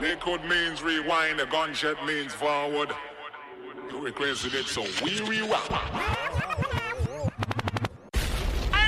[0.00, 2.90] Liquid means rewind, a gunshot means forward.
[3.90, 5.72] You requested it, so we rewind.
[5.72, 5.80] I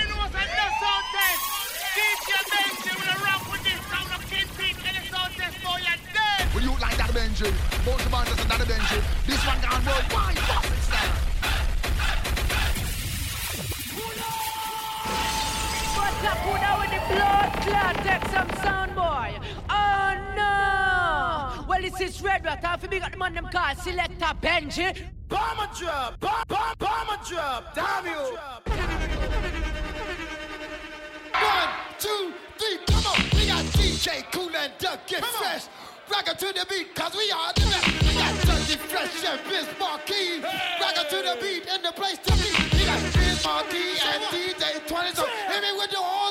[0.05, 1.43] know it's a no sound test.
[1.97, 5.97] DJ Benji will rock with this sound of Kingpin and the sound test for your
[6.13, 6.55] dead.
[6.55, 7.51] Will you like that Benji?
[7.87, 9.01] Both the man doesn't that Benji.
[9.27, 10.39] This one gone worldwide.
[10.45, 11.15] Fuck it, style.
[15.97, 17.97] What's up, who now with the blood clot?
[18.05, 19.41] Take some sound, boy.
[21.79, 21.85] No!
[21.85, 22.61] Well, this is Red Rat.
[22.65, 24.99] If you big up the man, them call Selector Benji.
[25.29, 26.19] Bomber drop.
[26.19, 27.75] Bomb, bomb, bomber drop.
[27.75, 28.39] Damn you.
[31.33, 33.23] One, two, three, come on.
[33.33, 35.67] We got DJ Kool and Duck Get Fresh.
[36.11, 37.87] Rock it to the beat, cause we are the best.
[38.03, 40.41] We got Dirty Fresh and Biz Markie.
[40.81, 42.49] Rock it to the beat and the place to be.
[42.75, 45.15] We got Biz Markie and DJ 20.
[45.15, 46.28] So hit me with the horns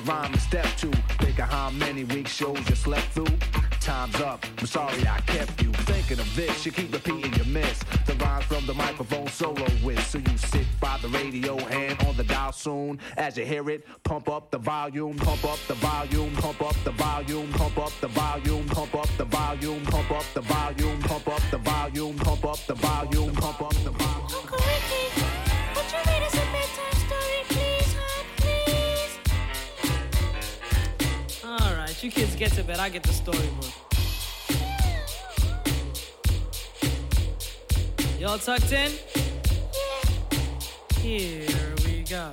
[0.00, 0.90] rhyme to step to.
[1.18, 3.36] Think how many week shows you slept through.
[3.80, 4.44] Time's up.
[4.58, 6.64] I'm sorry I kept you thinking of this.
[6.66, 7.82] You keep repeating your miss.
[8.06, 10.04] The rhymes from the microphone solo with.
[10.06, 12.98] So you sit by the radio, hand on the dial soon.
[13.16, 16.92] As you hear it, pump up the volume, pump up the volume, pump up the
[16.92, 21.42] volume, pump up the volume, pump up the volume, pump up the volume, pump up
[21.50, 25.29] the volume, pump up the volume, pump up the volume.
[32.02, 32.78] You kids get to bed.
[32.78, 33.66] I get the storybook.
[38.18, 38.92] Y'all tucked in?
[41.02, 42.32] Here we go.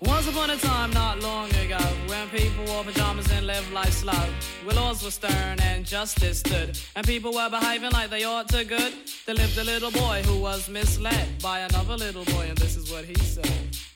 [0.00, 1.78] Once upon a time, not long ago,
[2.08, 4.26] when people wore pajamas and lived life slow,
[4.64, 8.64] where laws were stern and justice stood, and people were behaving like they ought to
[8.64, 8.92] good,
[9.26, 12.90] there lived a little boy who was misled by another little boy, and this is
[12.90, 13.76] what he said.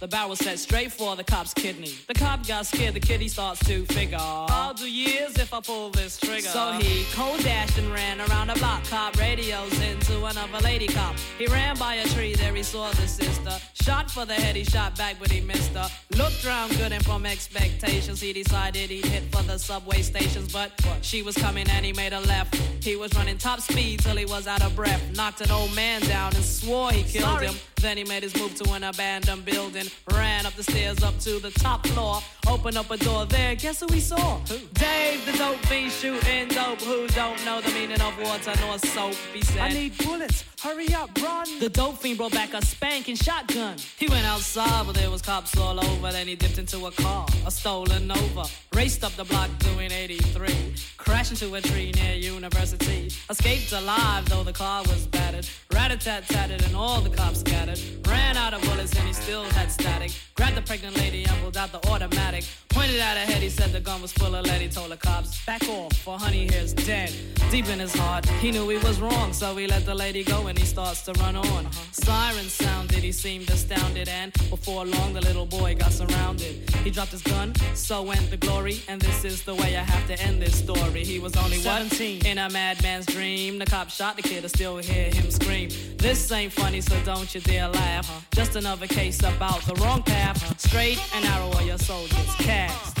[0.00, 1.92] The barrel set straight for the cop's kidney.
[2.08, 4.16] The cop got scared, the kid he starts to figure.
[4.18, 6.48] I'll do years if I pull this trigger.
[6.48, 8.82] So he cold dashed and ran around the block.
[8.84, 11.16] Cop radios into another lady cop.
[11.38, 13.52] He ran by a tree, there he saw the sister.
[13.74, 15.88] Shot for the head, he shot back, but he missed her.
[16.16, 20.50] Looked round good and from expectations, he decided he'd hit for the subway stations.
[20.50, 20.72] But
[21.02, 22.54] she was coming and he made a left.
[22.82, 25.02] He was running top speed till he was out of breath.
[25.14, 27.54] Knocked an old man down and swore he killed him.
[27.80, 29.86] Then he made his move to an abandoned building.
[30.12, 32.20] Ran up the stairs up to the top floor.
[32.46, 33.54] Opened up a door there.
[33.54, 34.38] Guess who he saw?
[34.40, 34.58] Who?
[34.74, 36.80] Dave, the dope fiend shooting dope.
[36.82, 39.14] Who don't know the meaning of water nor soap?
[39.32, 40.44] He said, I need bullets.
[40.62, 41.46] Hurry up, run.
[41.58, 43.76] The dope fiend brought back a spanking shotgun.
[43.96, 46.12] He went outside, but there was cops all over.
[46.12, 48.44] Then he dipped into a car, a stolen Nova.
[48.74, 50.74] Raced up the block doing 83.
[50.98, 53.10] Crashed into a tree near University.
[53.30, 55.48] Escaped alive, though the car was battered.
[55.72, 57.69] Rat-a-tat-tatted and all the cops scattered.
[58.06, 60.12] Ran out of bullets and he still had static.
[60.34, 62.44] Grabbed the pregnant lady and pulled out the automatic.
[62.70, 64.60] Pointed at her head, he said the gun was full of lead.
[64.60, 67.12] He told the cops, back off, for honey here's dead.
[67.50, 70.46] Deep in his heart, he knew he was wrong, so he let the lady go
[70.46, 71.66] and he starts to run on.
[71.66, 71.92] Uh-huh.
[71.92, 76.70] Sirens sounded, he seemed astounded, and before long the little boy got surrounded.
[76.84, 80.06] He dropped his gun, so went the glory, and this is the way I have
[80.06, 81.04] to end this story.
[81.04, 83.58] He was only 17 in a madman's dream.
[83.58, 85.70] The cop shot the kid, I still hear him scream.
[85.96, 88.08] This ain't funny, so don't you dare laugh.
[88.08, 88.20] Uh-huh.
[88.32, 90.58] Just another case about the wrong path.
[90.60, 92.96] Straight and narrow, or your soldiers cast.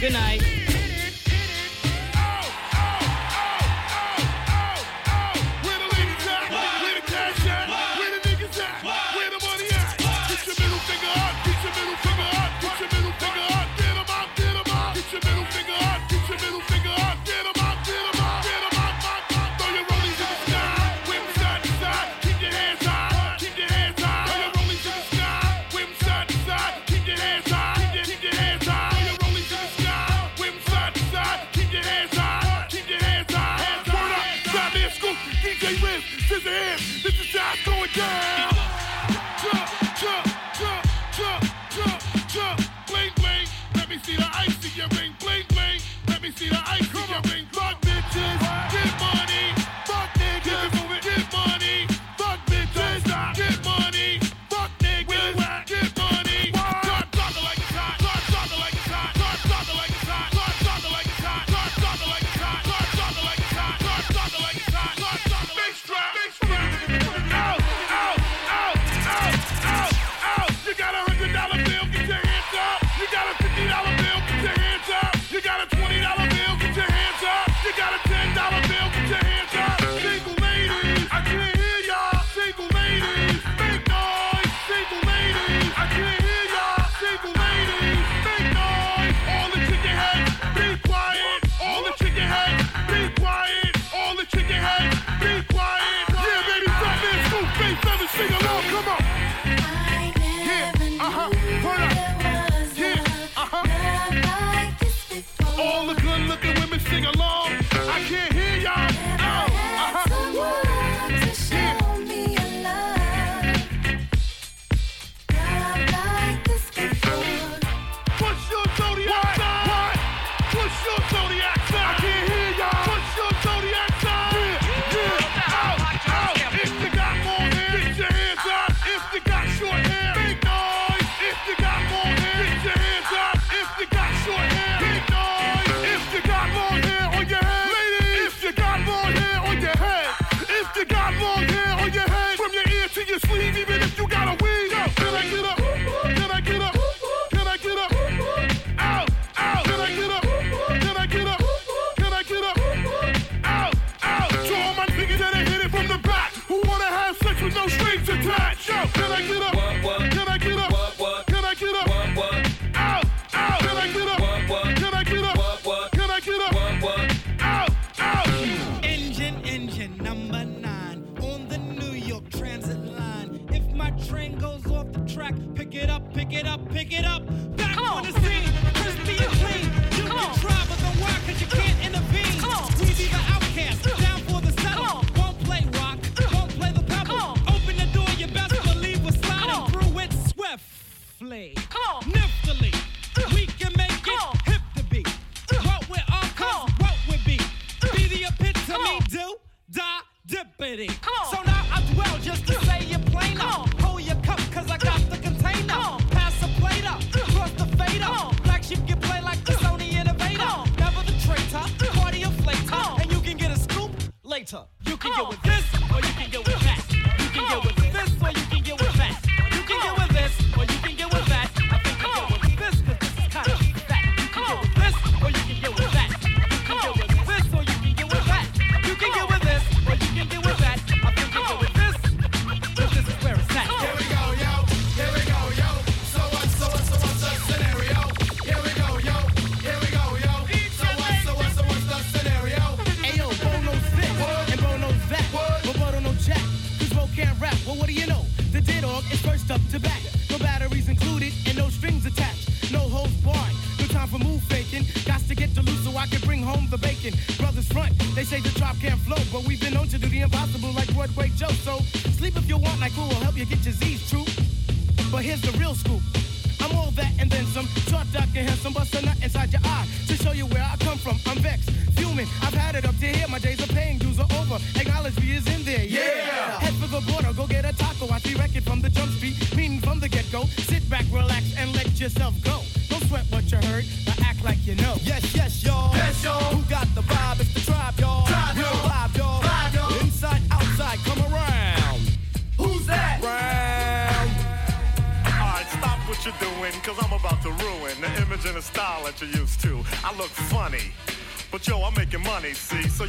[0.00, 0.75] Good night.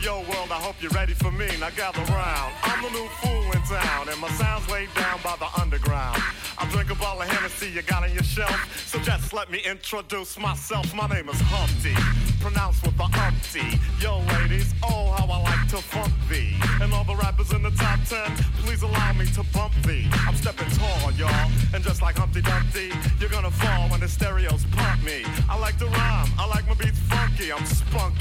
[0.08, 1.48] Yo, world, I hope you're ready for me.
[1.60, 2.54] Now gather round.
[2.64, 6.24] I'm the new fool in town, and my sound's laid down by the underground.
[6.58, 9.60] I drink a bottle of Hennessy you got on your shelf, so just let me
[9.66, 10.96] introduce myself.
[10.96, 11.94] My name is Humpty,
[12.40, 13.68] pronounced with the umpty.
[14.00, 16.56] Yo, ladies, oh, how I like to funk thee.
[16.82, 18.32] And all the rappers in the top ten,
[18.64, 20.08] please allow me to bump thee.
[20.26, 24.64] I'm stepping tall, y'all, and just like Humpty Dumpty, you're gonna fall when the stereos
[24.72, 25.26] pump me.
[25.50, 28.17] I like to rhyme, I like my beats funky, I'm spunky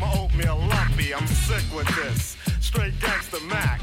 [0.00, 1.14] my oatmeal lumpy.
[1.14, 2.36] I'm sick with this.
[2.60, 3.80] Straight gangster Mac.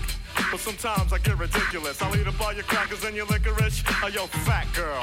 [0.49, 2.01] But sometimes I get ridiculous.
[2.01, 3.83] I'll eat up all your crackers and your licorice.
[4.03, 5.01] Or your fat girl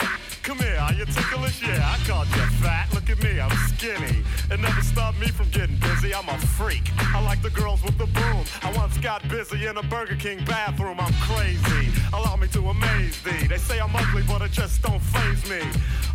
[0.48, 0.78] come here.
[0.80, 1.60] Are you ticklish?
[1.60, 2.88] Yeah, I called you fat.
[2.94, 4.24] Look at me, I'm skinny.
[4.50, 6.14] It never stopped me from getting busy.
[6.14, 6.84] I'm a freak.
[7.14, 8.44] I like the girls with the boom.
[8.62, 11.00] I once got busy in a Burger King bathroom.
[11.00, 11.92] I'm crazy.
[12.14, 13.46] Allow me to amaze thee.
[13.46, 15.60] They say I'm ugly, but it just don't phase me.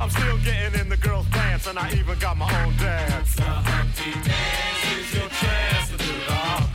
[0.02, 3.36] I'm still getting in the girls' pants, and I even got my own dance.
[3.36, 6.70] The Humpty Dance is your chance to do the hump.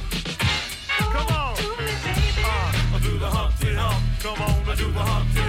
[1.12, 1.55] Come on.
[2.95, 4.05] Uh, do the Humpty Hump.
[4.23, 5.48] Come on, do the Humpty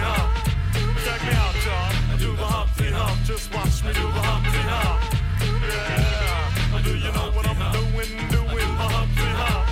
[3.84, 5.02] watch do the Humpty Hump.
[5.42, 6.82] Yeah.
[6.84, 8.12] Do you know what I'm doing?
[8.30, 9.68] Doing the Humpty Hump.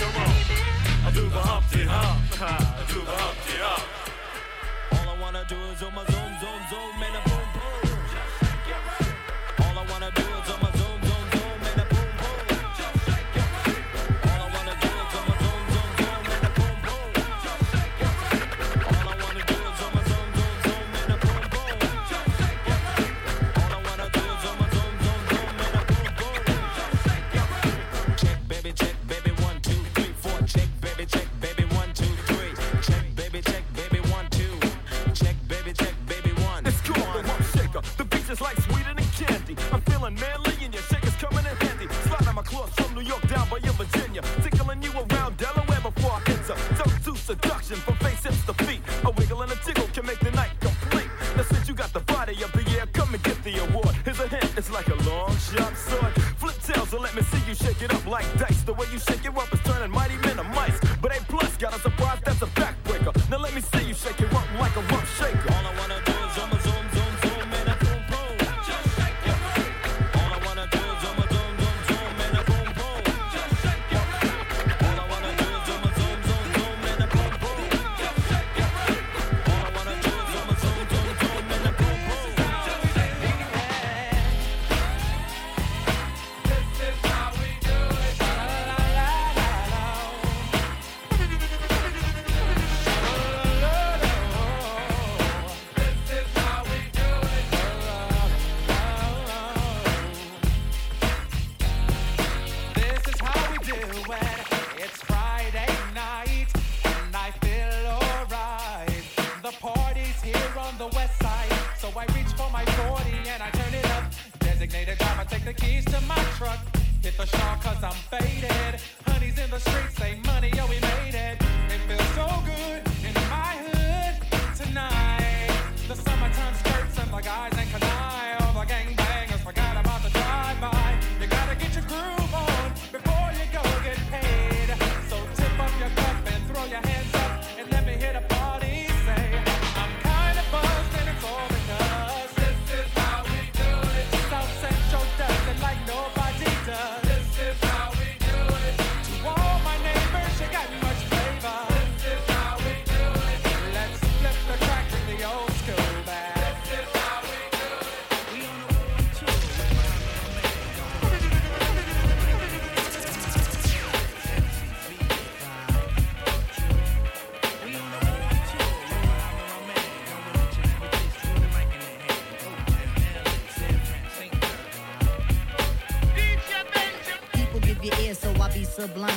[0.00, 0.34] Come on.
[1.06, 2.42] I do the Humpty Hump.
[2.42, 3.84] I do the Humpty Hump.
[4.92, 6.71] All I wanna do is my zoom, zoom, zoom,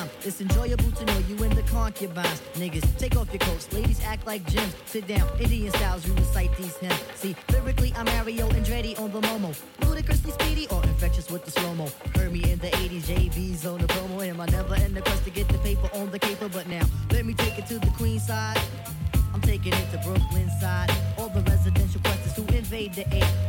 [0.05, 0.27] sublime.
[0.27, 2.41] It's enjoyable to know you in the concubines.
[2.55, 3.71] Niggas, take off your coats.
[3.73, 4.75] Ladies act like gems.
[4.85, 6.99] Sit down, Indian styles, you recite these hymns.
[7.15, 9.55] See, lyrically, I'm Mario Andretti on the Momo.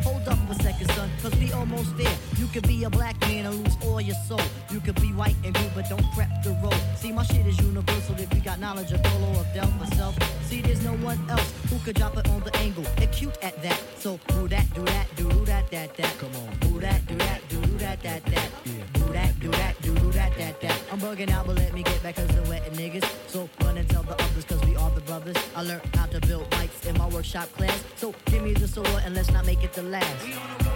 [0.07, 2.17] Hold up a second, son, cause we almost there.
[2.39, 4.47] You could be a black man and lose all your soul.
[4.71, 6.81] You could be white and blue, but don't prep the road.
[6.95, 10.17] See, my shit is universal if you got knowledge of Dolo or Del myself.
[10.45, 12.85] See, there's no one else who could drop it on the angle.
[12.99, 13.83] Acute at that.
[14.07, 16.19] So, do that, do that, do do that, that, that.
[16.19, 16.57] Come on.
[16.61, 18.51] Do that, do that, do do that, that, that.
[18.65, 20.81] Do that, do that, do do that, that, that.
[20.93, 23.05] I'm bugging out, but let me get back cause I'm wetting niggas.
[23.27, 25.35] So, run and tell the others cause we are the brothers.
[25.57, 27.83] I learned how to build bikes in my workshop class.
[27.97, 30.23] So, give me the sword and let's not make it the last.
[30.23, 30.71] Hip hop hooray!
[30.71, 30.76] Oh,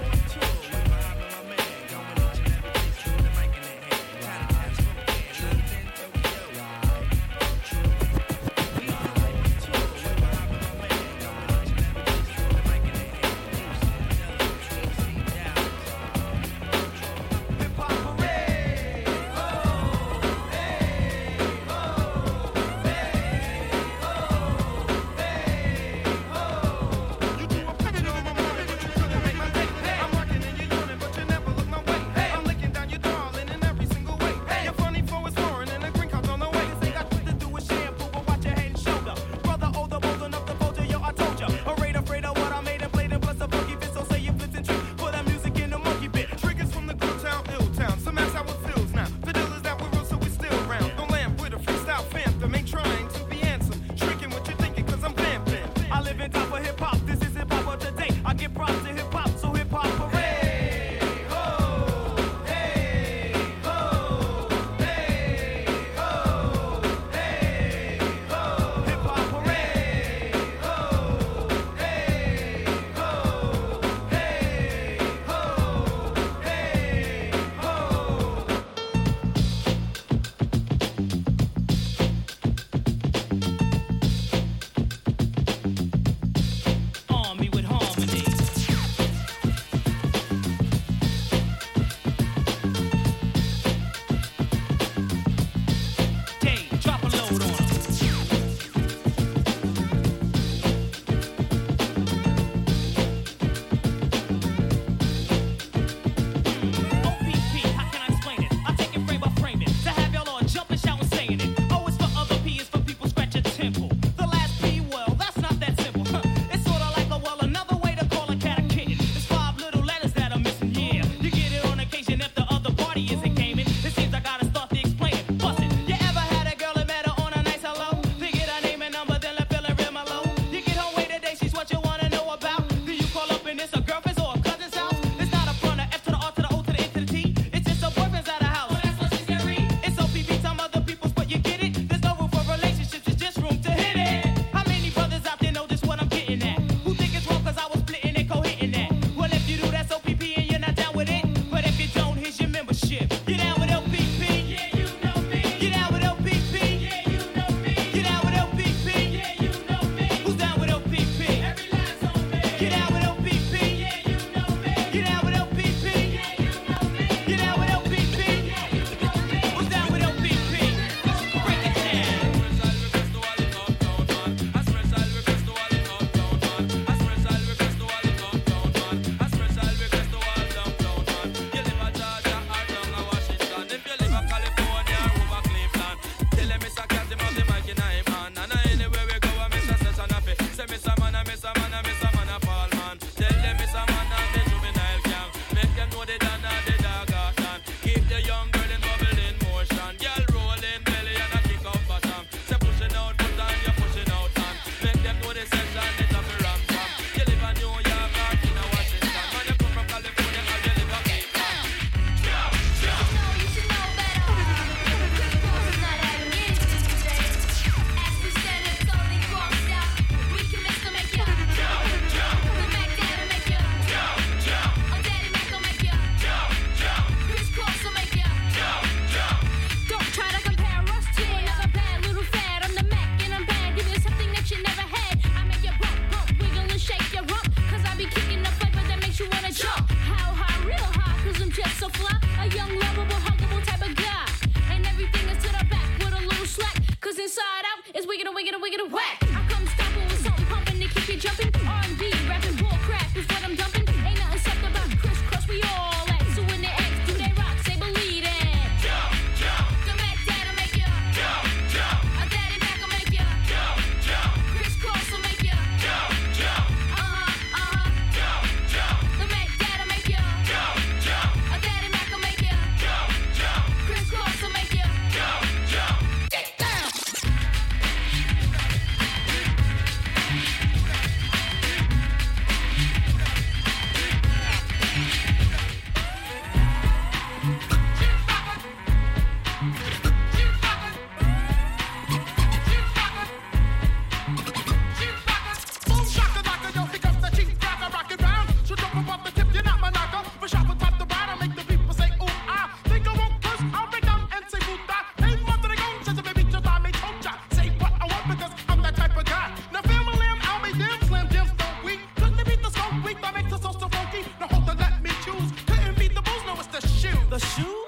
[317.41, 317.80] shoes?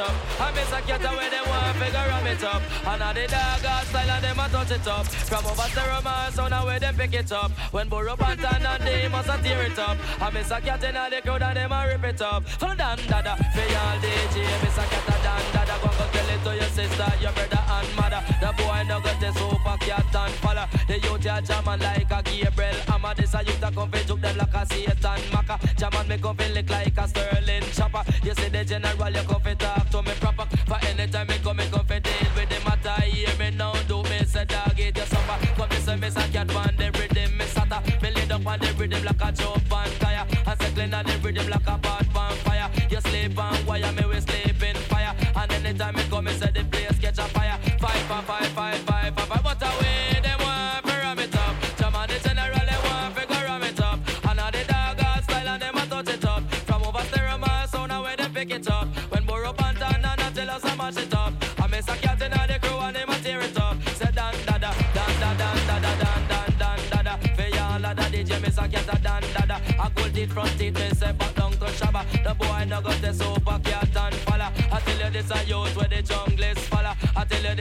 [0.00, 0.14] up.
[0.40, 2.62] I miss a cat away, they want figure ram it up.
[2.86, 5.06] And all the dog style and them a touch it up.
[5.06, 7.50] From over to romance, so now where them pick it up.
[7.72, 9.96] When Borough Pantan and they must a tear it up.
[10.20, 12.48] I miss a cat in all the crowd and them a rip it up.
[12.60, 14.36] Full down, dada, for y'all DJ.
[14.62, 17.62] Miss a cat a down, dada, go go tell it to your sister, your brother
[17.76, 18.22] and mother.
[18.40, 20.68] The boy no got this super cat and fella.
[20.88, 22.76] The youth ya jamming like a Gabriel.
[22.88, 25.58] I'm a this a youth a come fi juke them like a Satan Maka.
[25.76, 28.02] Jamming me come fi lick like a Sterling chopper.
[28.24, 30.46] You see the general, you come fi talk to me proper.
[30.66, 33.02] For any time me come, me come for deal with the matter.
[33.02, 35.46] Hear me now, do me say dog eat your supper.
[35.56, 37.82] Come listen, me say cat band the rhythm me satta.
[38.02, 40.26] Me lead up on the rhythm like a chop and tire.
[40.46, 42.09] I say clean on the rhythm like a bad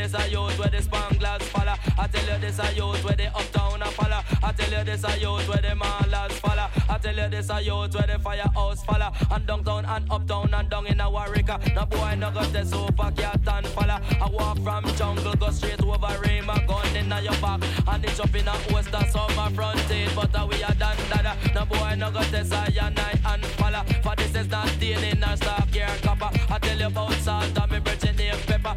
[0.09, 1.77] this a youth where the spanglass falla.
[1.97, 4.23] I tell you this a youth where the uptown a falla.
[4.43, 6.69] I tell you this a youth where the malas falla.
[6.89, 9.11] I tell you this a youth where the firehouse falla.
[9.31, 11.75] And downtown and uptown and down in a Warrica.
[11.75, 14.01] No boy no got the super cat and falla.
[14.21, 18.35] I walk from jungle go straight over Rima gun in your back and it's up
[18.35, 20.09] in a oyster summer fronted.
[20.15, 21.37] But we are done dada.
[21.53, 23.85] No boy no got the cyanide and falla.
[24.01, 26.29] For this is not dealing a stock here copper.
[26.49, 28.75] I tell you about salt and me Bridget name pepper.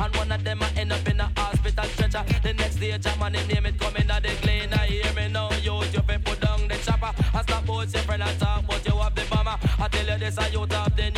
[0.00, 2.24] And one of them a end up in a hospital stretcher.
[2.42, 4.72] The next day, German him name it coming out the clean.
[4.72, 7.12] I hear me now, you you fi put down the chopper.
[7.34, 9.58] I stop both your friend and talk, but you have the bomber.
[9.78, 11.10] I tell you this, I you have the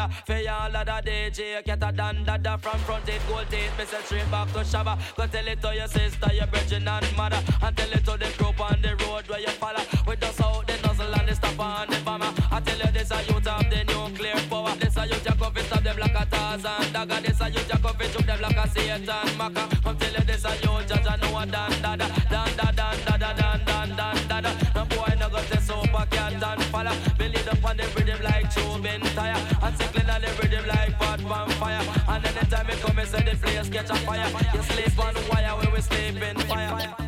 [0.00, 0.08] dan da da.
[0.26, 3.76] For y'all of the DJ, get a dan da da from front it, gold teeth.
[3.78, 4.98] Me say straight back to Shabba.
[5.16, 7.42] Go tell it to your sister, your virgin and mother.
[7.62, 9.82] And tell it to the group on the road where you follow.
[10.06, 12.32] With the out the nozzle and the stopper and the bomber.
[12.50, 14.74] I tell you this a youth of the nuclear power.
[14.76, 17.20] This a youth jack off it stop them like a Tarzan dagger.
[17.20, 19.82] This a youth jack off it shoot them like a Satan maca.
[19.82, 22.72] Come tell you this a youth judge I know a dan da da dan da
[22.72, 24.52] dan da da dan dan dan da da.
[24.74, 26.94] No boy no got the super cat and follow.
[27.18, 29.39] Build it up on the rhythm like tubing tire.
[31.30, 31.82] Pot vampire.
[32.08, 34.28] And anytime it come, me say the place catch a fire.
[34.54, 36.99] You sleep on wire when we sleep in fire.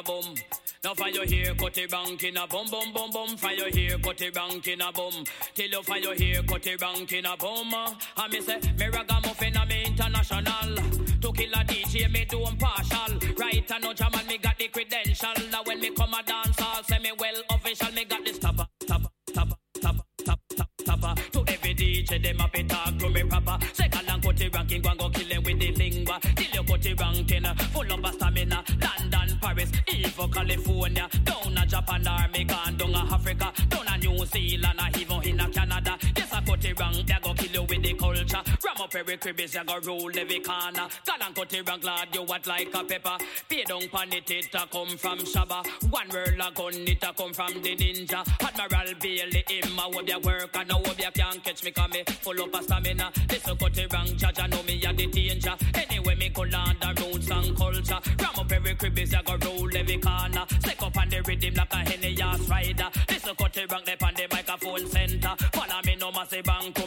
[0.00, 0.34] A.
[0.82, 3.36] Now you here, Cutty Ranking a boom, boom, boom, boom.
[3.56, 5.24] You here, Cutty Ranking a boom.
[5.54, 7.74] Till you you here, Cutty Ranking a boom.
[7.74, 10.76] Uh, and me say, me ragamuffin a me international.
[11.20, 13.18] To kill a DJ, me do partial.
[13.36, 15.34] Right and no jam me got the credential.
[15.52, 18.66] Now when me come a dance hall, say me well official, me got this topper,
[18.86, 21.14] topper, topper, topper, topper, topper.
[21.32, 23.58] To every DJ, them up it talk to me proper.
[23.74, 26.20] Second and Cutty Ranking, go and go kill them with the lingua.
[26.22, 27.44] Till you Cutty Ranking,
[30.20, 31.08] Evo, California.
[31.24, 33.52] Down a Japan, army gone down a Africa.
[33.68, 35.98] Down a New Zealand, or even in a Canada.
[36.16, 37.32] Yes, I Cutty Rank, they go
[38.80, 40.88] Ram up every crib, is you go rule every corner.
[41.04, 43.18] God and cut rank, glad you what like a pepper.
[43.48, 45.66] Pay down pan it, it a come from Shabba.
[45.90, 48.26] One word a gun, it a come from the ninja.
[48.40, 51.90] Admiral Bailey, him a hope you work, and I hope you can't catch me, come
[51.90, 53.12] me full up a stamina.
[53.28, 55.56] This a Cutty Rank, judge, I know me a the danger.
[55.74, 58.00] Anyway, me go learn the roots and culture.
[58.18, 60.46] Ram up every crib, is you go rule every corner.
[60.60, 62.88] Stick up on the rhythm like a henny ass rider.
[63.08, 65.36] This a Cutty Rank, they on the microphone center.
[65.52, 66.86] Follow me no massive bank, to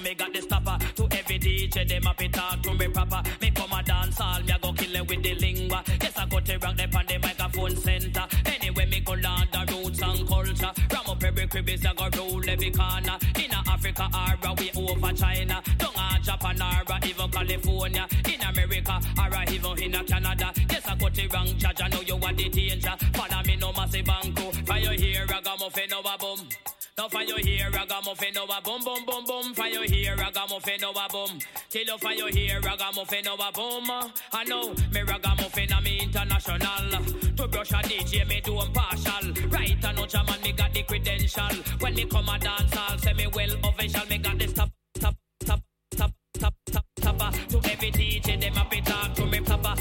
[2.23, 3.21] Them it talk to me proper.
[3.41, 5.83] Me come a dance all, me a go kill it with the lingua.
[6.01, 8.25] Yes, I Cutty Rank, they on the microphone center.
[8.45, 10.71] Anyway, me go learn the roots and culture.
[10.91, 13.17] Ram up every crib, is you go rule every corner.
[13.35, 15.61] In a Africa, or we over China.
[15.77, 18.07] Down a Japan, or even California.
[18.25, 20.53] In America, or even in a Canada.
[20.69, 22.95] Yes, I Cutty Rank, judge, I know you want the danger.
[23.13, 24.51] Follow me no massive banco.
[24.65, 26.47] Fire here, ragamuffin over boom.
[26.95, 29.53] Now for you here, ragamuffin over boom, boom, boom, boom.
[29.55, 31.39] For you here, ragamuffin over boom.
[31.69, 33.89] Till you you here, ragamuffin over boom.
[34.31, 37.03] I know me ragamuffin, I'm international.
[37.37, 39.33] To brush a DJ, me do partial.
[39.49, 41.55] Right, I know German, me got the credential.
[41.79, 44.07] When me come a dance, I'll say me well official.
[44.07, 44.69] Me got this top,
[44.99, 47.37] top, top, top, top, top, topper.
[47.49, 49.73] To every DJ, them a bit talk to me proper.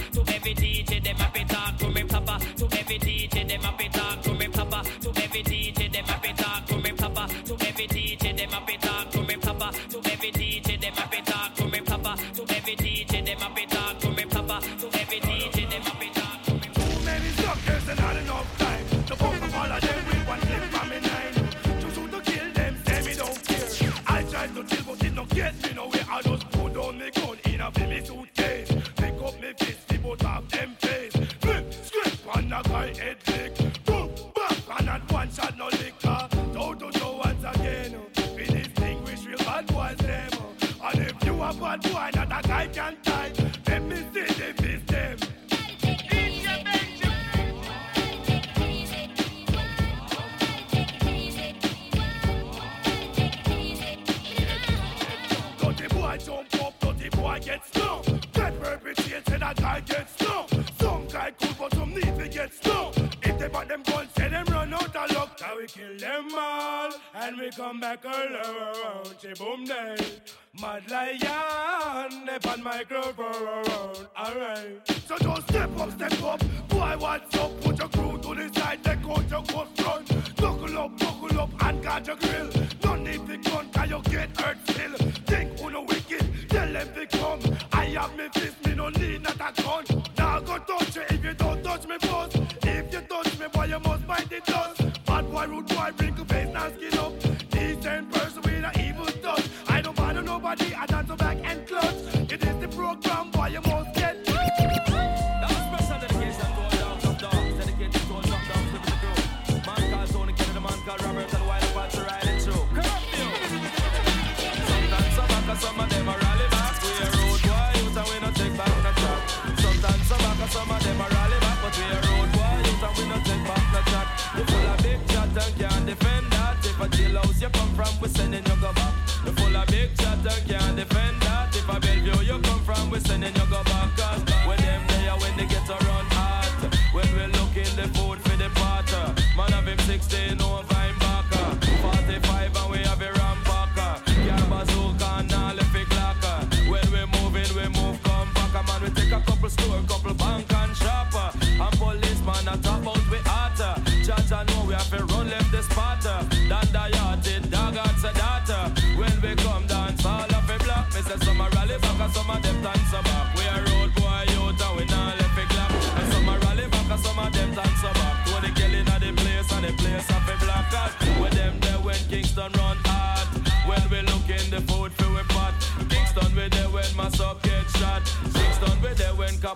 [69.39, 69.97] boom day.
[70.61, 74.07] Mad lion, on my groove around.
[74.19, 74.87] Alright.
[75.07, 76.41] So don't step up, step up.
[76.69, 77.61] Boy, what's up?
[77.61, 80.05] Put your crew to the side, take out your ghost run.
[80.37, 82.51] Buckle up, buckle up, and catch your grill.
[82.81, 84.97] Don't need the gun, can you get hurt still?
[85.27, 87.41] Think who no wicked, tell them to come.
[87.73, 90.05] I have me fist, me no need not a gun.
[90.19, 92.37] Now go touch you if you don't touch me first.
[92.63, 94.82] If you touch me, boy, you must bite the dust.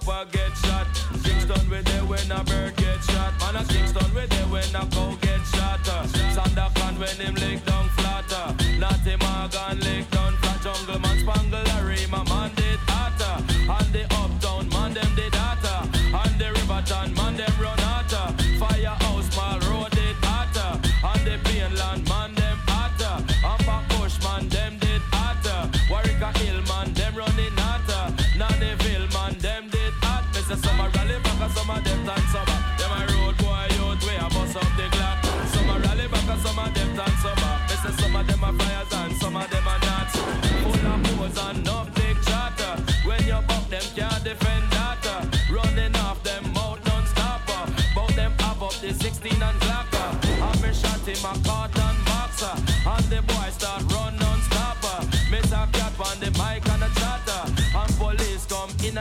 [0.07, 0.86] papa get shot.
[1.22, 3.32] Six done with it when a bird get shot.
[3.40, 5.80] Man, a six done with it when a cow get shot.
[6.34, 8.46] Sandakan when him lick down flatter.
[8.78, 10.62] Natty Morgan lick down flat.
[10.62, 11.45] Jungle man span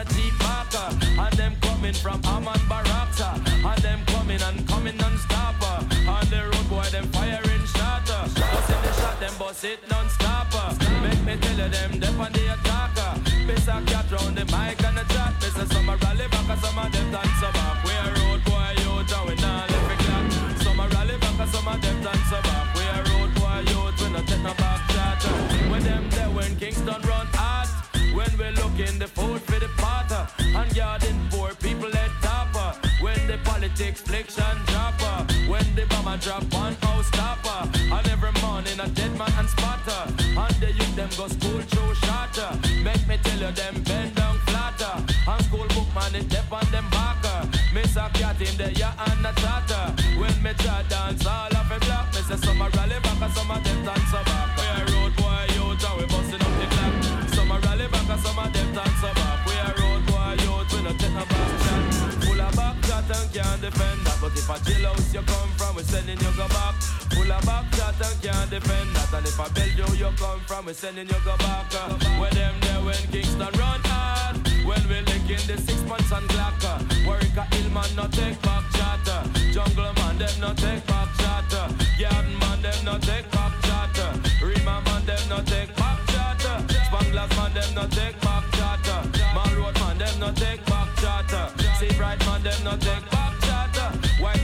[0.10, 0.89] G Parker,
[1.20, 2.64] and them coming from Amman.
[34.38, 35.34] Russian chopper.
[35.50, 37.70] When the bomber drop on house stopper.
[37.92, 40.04] And every morning a dead man and spotter.
[40.20, 42.52] And the youth them go school show shatter.
[42.84, 45.04] Make me tell you them bend down flatter.
[45.28, 47.48] And school book man is deaf on them barker.
[47.74, 49.86] Miss a cat in the ya and a tatter.
[50.20, 52.08] When me try dance all of them block.
[52.14, 54.45] Miss say summer a rally back and summer a and dance.
[64.46, 66.76] If a jailhouse you come from, we're sending you go back.
[67.18, 69.10] Full of back shot and can't defend that.
[69.18, 71.66] And if a Belgium you come from, we're sending you go back.
[71.74, 71.98] Uh.
[72.22, 74.38] Where them there when Kingston run hard.
[74.62, 76.62] When we licking the six months and clock.
[76.62, 76.78] Uh.
[77.10, 79.02] Warwick Hillman no take back shot.
[79.10, 79.26] Uh.
[79.50, 81.50] Jungle man them no take back shot.
[81.50, 81.74] Uh.
[81.98, 83.98] Garden man them no take back shot.
[83.98, 84.46] Uh.
[84.46, 86.46] Rima man them no take back shot.
[86.46, 86.62] Uh.
[86.86, 88.86] Spanglass man them no take back shot.
[88.93, 89.10] Uh.
[89.34, 91.34] Malroad man them no take back shot.
[91.34, 91.50] Uh.
[91.82, 93.35] Sea Bright man them no take back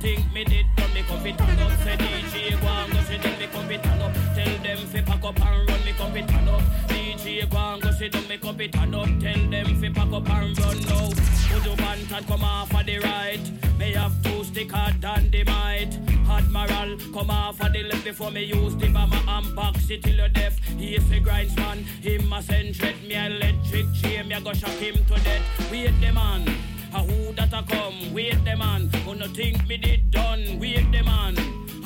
[0.00, 0.92] think me did done.
[0.94, 3.38] Me come fit turn up, say DJ go go sit down.
[3.38, 5.84] Me come fit turn up, tell them fi pack up and run.
[5.84, 8.28] Me come fit turn up, DJ go go sit down.
[8.28, 11.10] Me come fit turn up, tell them fi pack up and run now.
[11.50, 11.76] Put your
[12.16, 13.40] and come off of the right.
[13.78, 15.92] Me have two stick hard than the might.
[16.28, 20.14] Admiral, come off of the left before me use the bomber and box it till
[20.14, 20.58] you're deaf.
[20.78, 24.52] He is the grinds man, him a send threat me electric chain, me a go
[24.52, 25.70] shock him to death.
[25.70, 26.44] Wait the man,
[26.92, 28.12] a who that a come?
[28.12, 30.58] Wait the man, who no think me did done?
[30.58, 31.36] Wait the man,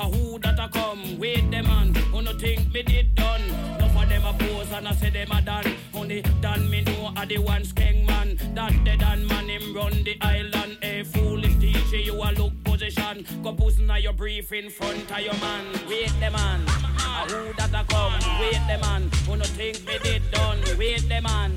[0.00, 1.18] a who that a come?
[1.18, 3.42] Wait the man, who no think me did done?
[3.78, 5.74] No for them a pose and I say them a done.
[5.94, 8.38] Only done me know a the one skeng man.
[8.54, 10.78] That the done man him run the island.
[10.82, 13.26] A foolish DJ you a look position.
[13.42, 15.64] Go pussy now your brief in front of your man.
[15.88, 18.12] Wait the man, a who that a come?
[18.40, 20.58] Wait the man, who no think me did done?
[20.78, 21.52] Wait the man,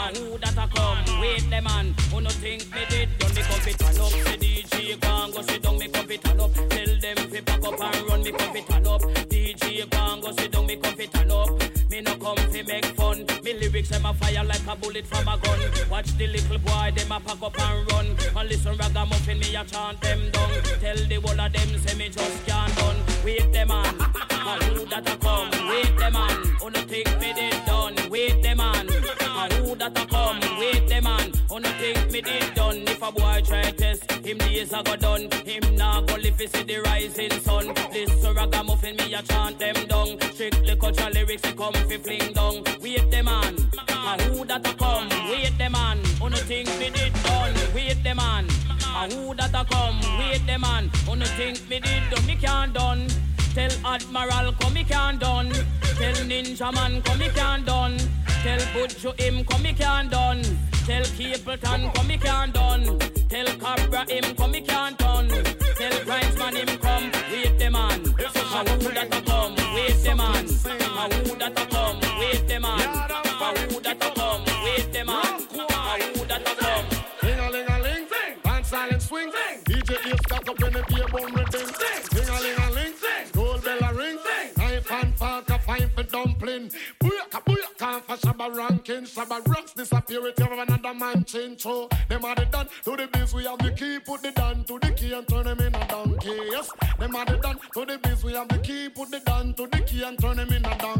[0.00, 1.20] a who that a come?
[1.20, 3.34] Wait the man, who no think me did done?
[3.34, 5.78] Me come fit turn up, the DJ and go sit down.
[5.78, 8.22] Me come fit turn up, tell them fi pack up and run.
[8.22, 10.66] Me come fit turn up, DJ and go sit down.
[10.66, 11.50] Me come fit turn up.
[11.90, 13.26] Me no come fi make fun.
[13.44, 15.60] Me lyrics them a fire like a bullet from a gun.
[15.90, 18.06] Watch the little boy them a pack up and run.
[18.36, 20.50] And listen ragamuffin me a chant them down.
[20.80, 22.96] Tell the whole of them say me just can't done.
[23.24, 25.50] Wait them man, a who that a come?
[25.68, 27.96] Wait them man, who no think me did done?
[28.08, 28.89] Wait them man,
[31.58, 32.82] no think me did done?
[32.86, 35.28] If a boy try test, him days a go done.
[35.44, 37.74] Him nah go live see the rising sun.
[37.92, 40.20] This Listen ragamuffin me a chant them down.
[40.32, 42.62] Strictly culture lyrics they come fi fling down.
[42.80, 43.56] Wait them man,
[43.88, 45.08] a who that a come?
[45.30, 47.54] Wait them man, no think me did done?
[47.74, 48.46] Wait them man,
[48.84, 50.00] a who that a come?
[50.18, 52.26] Wait them man, no think me did done?
[52.26, 53.08] Me can't done.
[53.54, 55.50] Tell Admiral come me can't done.
[55.50, 57.96] Tell Ninjaman come me can't done.
[58.44, 60.69] Tell Butcho him come me can't done.
[60.90, 62.98] Tell Capleton come me can't done.
[63.28, 65.28] Tell Cabra him come me can't done.
[65.28, 67.12] Tell Grindsman him come.
[67.30, 68.04] Wait the man.
[68.34, 69.54] How who that come?
[69.72, 70.48] Wait the man.
[70.80, 71.69] How who that come?
[86.10, 86.70] Dumpling.
[87.00, 89.04] Booyaka, booyaka, for Shabba ranking.
[89.04, 91.62] Shabba rocks disappear with you another man change.
[91.62, 93.34] So them are the done to the biz.
[93.34, 95.86] We have the key, put the down to the key and turn them in a
[95.88, 96.38] donkey.
[96.50, 98.24] Yes, them are the done to the biz.
[98.24, 100.78] We have the key, put the down to the key and turn them in a
[100.78, 100.99] donkey.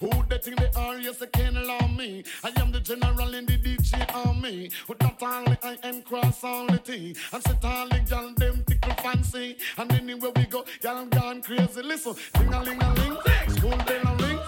[0.00, 0.96] Who they think they are?
[0.98, 2.24] Yes, they can't allow me.
[2.42, 4.70] I am the general in the DJ army.
[4.88, 7.16] With that only I am cross only thing.
[7.32, 9.56] And sit all the gal them tickle fancy.
[9.76, 11.82] And anywhere we go, y'all gone crazy.
[11.82, 13.16] Listen, ding a ling a ling,
[13.56, 14.38] school bell a ring,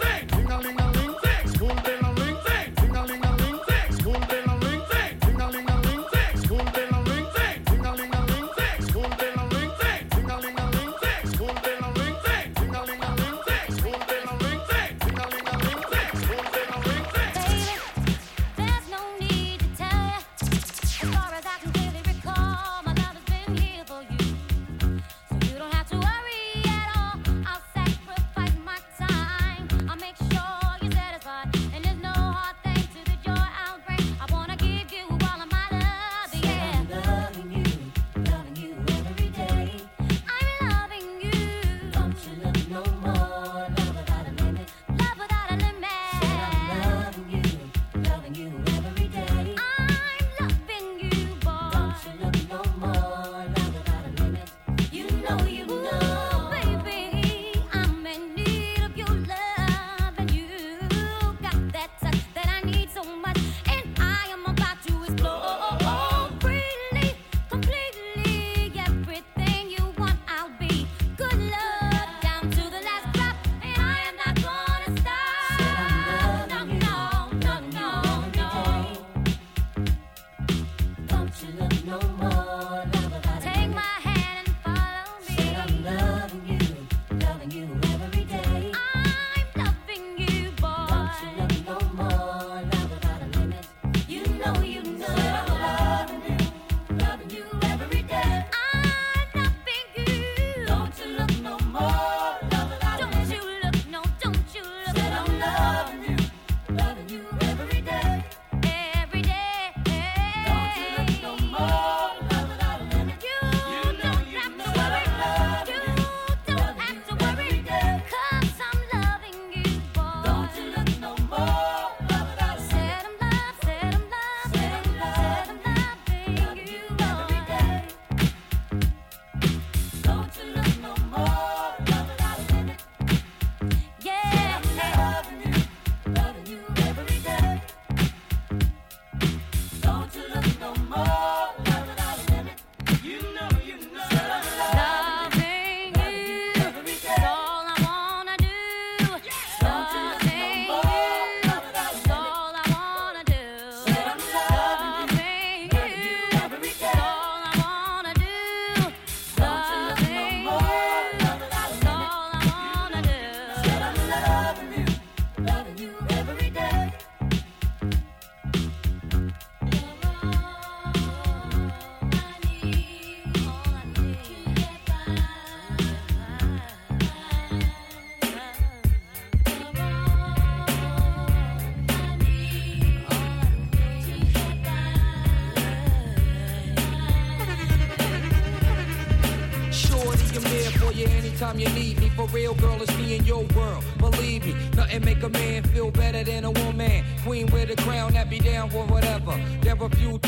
[192.55, 193.83] girl, it's me in your world.
[193.97, 197.03] Believe me, nothing make a man feel better than a woman.
[197.23, 199.39] Queen with a crown that be down for whatever.
[199.61, 200.19] There are few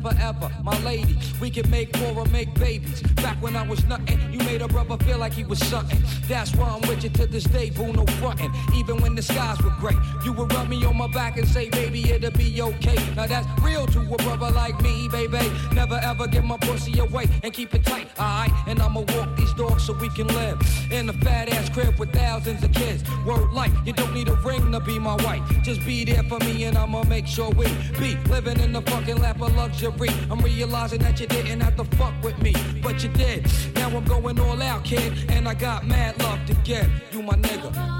[0.00, 0.50] forever.
[0.62, 3.02] My lady, we can make more or make babies.
[3.16, 6.02] Back when I was nothing, you made a brother feel like he was something.
[6.28, 8.52] That's why I'm with you to this day, boo, no frontin'.
[8.74, 11.68] Even when the skies were gray, you would rub me on my back and say,
[11.68, 12.96] baby, it'll be okay.
[13.16, 15.38] Now that's real to a brother like me, baby.
[15.72, 18.52] Never ever give my pussy away and keep it tight, alright?
[18.66, 22.12] And I'ma walk these dogs so we can live in a fat ass crib with
[22.12, 23.02] thousands of kids.
[23.26, 25.42] Word light, you don't need a ring to be my wife.
[25.62, 27.66] Just be there for me and I'ma make sure we
[27.98, 29.89] be living in the fucking lap of luxury.
[30.30, 33.46] I'm realizing that you didn't have to fuck with me, but you did.
[33.74, 36.88] Now I'm going all out, kid, and I got mad love to give.
[37.12, 37.99] You my nigga.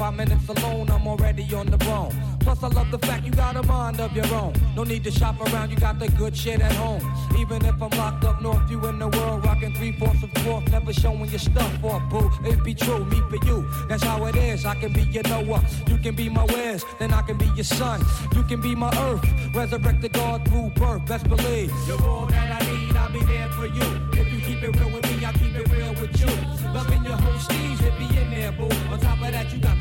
[0.00, 2.10] Five minutes alone, I'm already on the bone.
[2.40, 4.54] Plus, I love the fact you got a mind of your own.
[4.74, 7.02] No need to shop around, you got the good shit at home.
[7.38, 10.66] Even if I'm locked up north, you in the world, rocking three fourths of fourth,
[10.70, 12.30] never showing your stuff off, boo.
[12.48, 13.68] It be true, me for you.
[13.90, 14.64] That's how it is.
[14.64, 17.64] I can be your Noah, you can be my Wes, then I can be your
[17.64, 18.00] son.
[18.34, 21.04] You can be my earth, resurrect the God through birth.
[21.04, 22.96] Best believe you're all that I need.
[22.96, 23.88] I'll be there for you.
[24.14, 26.70] If you keep it real with me, I'll keep it real with you.
[26.72, 28.74] Loving your whole steez, it be in there, boo.
[28.90, 29.79] On top of that, you got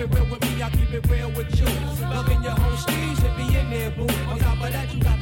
[0.00, 1.66] it real with me, I'll keep it real with you.
[2.08, 4.02] Loving your whole steez, it be in there, boo.
[4.30, 5.19] On top of that, you got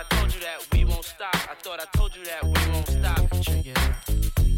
[0.00, 1.34] I told you that we won't stop.
[1.34, 3.20] I thought I told you that we won't stop.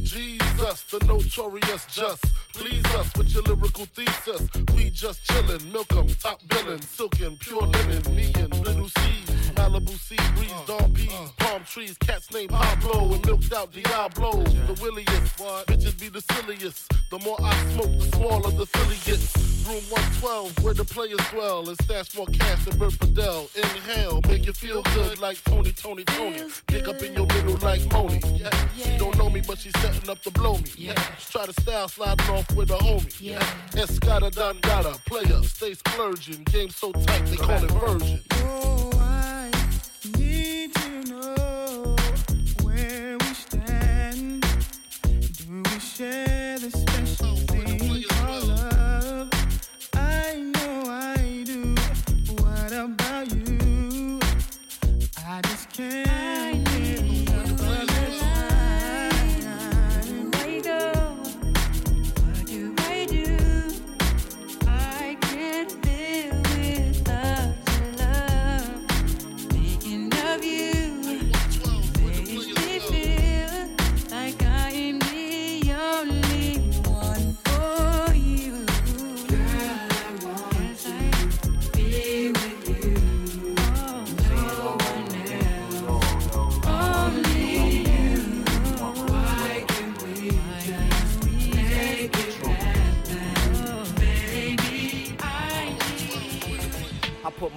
[0.04, 2.24] Jesus, the notorious just.
[2.52, 4.48] Please us with your lyrical thesis.
[4.76, 9.31] We just chillin', milk 'em, top billin', silkin', pure linen, me and little C.
[9.62, 14.42] Malibu sea breeze, Don P's, palm trees, cats named Pablo and milked out Diablo.
[14.42, 15.36] The williest,
[15.68, 16.92] bitches be the silliest.
[17.10, 19.52] The more I smoke, the smaller the Philly gets.
[19.62, 23.48] Room 112, where the players dwell, and stash more cash than Bert Fidel.
[23.54, 26.42] Inhale, make you feel good like Tony, Tony, Tony.
[26.66, 28.20] Pick up in your middle like Moni.
[28.34, 28.50] Yeah.
[28.76, 30.64] She don't know me, but she's setting up to blow me.
[30.76, 30.94] Yeah.
[31.30, 33.16] Try to style sliding off with a homie.
[33.20, 33.38] Yeah.
[33.70, 36.42] Escada Dangada, player, stay splurging.
[36.44, 38.20] Game so tight, they call it version.
[38.32, 39.11] Oh,
[46.02, 46.31] Do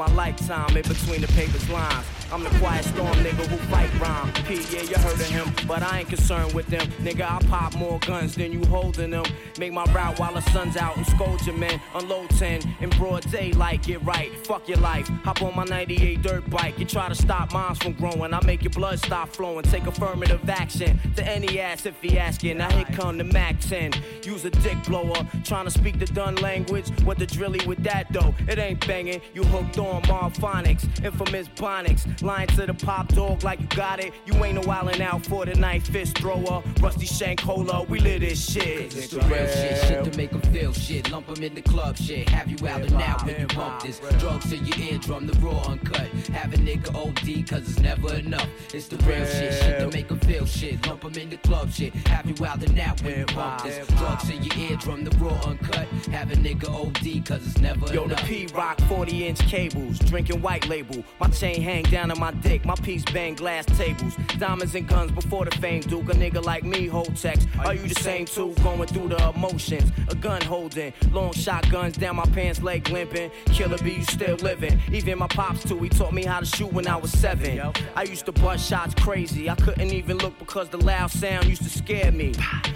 [0.08, 2.15] my lifetime in between the paper's lines.
[2.36, 4.30] I'm the quiet storm nigga who fight rhyme.
[4.46, 6.86] P, yeah, you heard of him, but I ain't concerned with them.
[7.02, 9.24] Nigga, I pop more guns than you holding them.
[9.58, 11.80] Make my route while the sun's out and scold your men.
[11.94, 14.46] Unload 10 in broad daylight, get right.
[14.46, 15.08] Fuck your life.
[15.24, 16.78] Hop on my 98 dirt bike.
[16.78, 18.34] You try to stop mines from growing.
[18.34, 19.64] I make your blood stop flowing.
[19.64, 22.58] Take affirmative action to any ass if he asking.
[22.58, 23.94] Now here come the Mac 10.
[24.24, 25.26] Use a dick blower.
[25.46, 26.90] Trying to speak the done language.
[27.06, 28.36] What the drilly with that though?
[28.50, 29.22] It ain't banging.
[29.34, 30.84] You hooked on Marphonics.
[31.02, 32.25] Infamous Bonics.
[32.26, 34.12] Lying to the pop dog like you got it.
[34.26, 35.84] You ain't no wildin' out for the night.
[35.84, 37.84] Fist thrower, rusty shank cola.
[37.84, 38.96] We live this shit.
[38.96, 41.12] It's the real shit, shit to make 'em feel shit.
[41.12, 42.28] Lump 'em in the club shit.
[42.30, 44.00] Have you out and out when you bump this.
[44.18, 46.08] Drugs to your eardrum, the raw uncut.
[46.34, 48.50] Have a nigga OD, cause it's never enough.
[48.74, 50.84] It's the real shit, shit to make 'em feel shit.
[50.88, 51.94] Lump 'em in the club shit.
[52.08, 53.86] Have you out and out when you bump this.
[54.00, 55.88] Drugs to your eardrum, the raw uncut.
[56.12, 57.94] Have a nigga OD, cause it's never enough.
[57.94, 58.16] Yo, the.
[58.26, 61.04] P Rock 40 inch cables, drinking white label.
[61.20, 64.16] My chain hang down on my dick, my piece bang glass tables.
[64.38, 66.10] Diamonds and guns before the fame, Duke.
[66.10, 67.48] A nigga like me hold text.
[67.60, 68.54] Are you the same too?
[68.64, 69.92] Going through the emotions.
[70.10, 73.32] A gun holding, long shotguns down my pants leg limping.
[73.48, 74.80] Killer B, you still living.
[74.92, 77.62] Even my pops too, he taught me how to shoot when I was seven.
[77.96, 79.50] I used to bust shots crazy.
[79.50, 82.34] I couldn't even look because the loud sound used to scare me.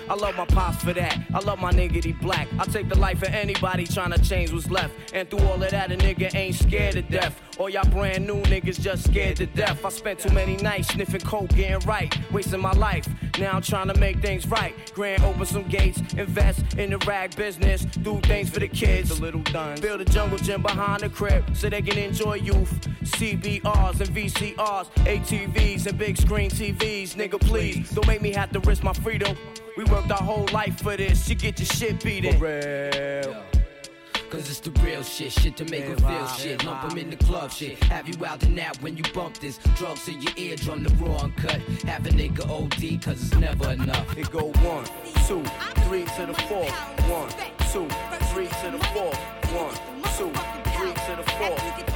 [0.10, 1.20] I love my pops for that.
[1.34, 2.48] I love my nigga, he black.
[2.58, 4.94] I take the life of anybody trying to change what's left.
[5.14, 7.42] And through all of that, a nigga ain't scared to death.
[7.60, 9.84] All y'all brand new niggas just scared to death.
[9.84, 13.06] I spent too many nights sniffing coke, getting right, wasting my life.
[13.38, 14.74] Now I'm trying to make things right.
[14.96, 19.10] Grand open some gates, invest in the rag business, do things for the kids.
[19.10, 19.82] The little done.
[19.82, 22.72] Build a jungle gym behind the crib so they can enjoy youth.
[23.02, 27.16] CBRs and VCRs, ATVs and big screen TVs.
[27.16, 29.36] Nigga, please don't make me have to risk my freedom.
[29.76, 31.28] We worked our whole life for this.
[31.28, 32.40] You get your shit beat in.
[32.40, 33.49] real.
[34.30, 36.64] Cause it's the real shit, shit to make 'em feel shit.
[36.64, 37.84] Lump 'em in the club shit.
[37.86, 39.58] Have you out and out when you bump this?
[39.76, 41.60] Drugs in your eardrum, the raw uncut.
[41.86, 44.16] Have a nigga OD, cause it's never enough.
[44.16, 44.86] It go one,
[45.28, 45.44] two,
[45.86, 46.72] three to the fourth.
[47.10, 47.30] One,
[47.74, 47.88] two,
[48.32, 49.20] three to the fourth.
[49.52, 49.74] One,
[50.16, 50.32] two,
[50.78, 51.89] three to the fourth.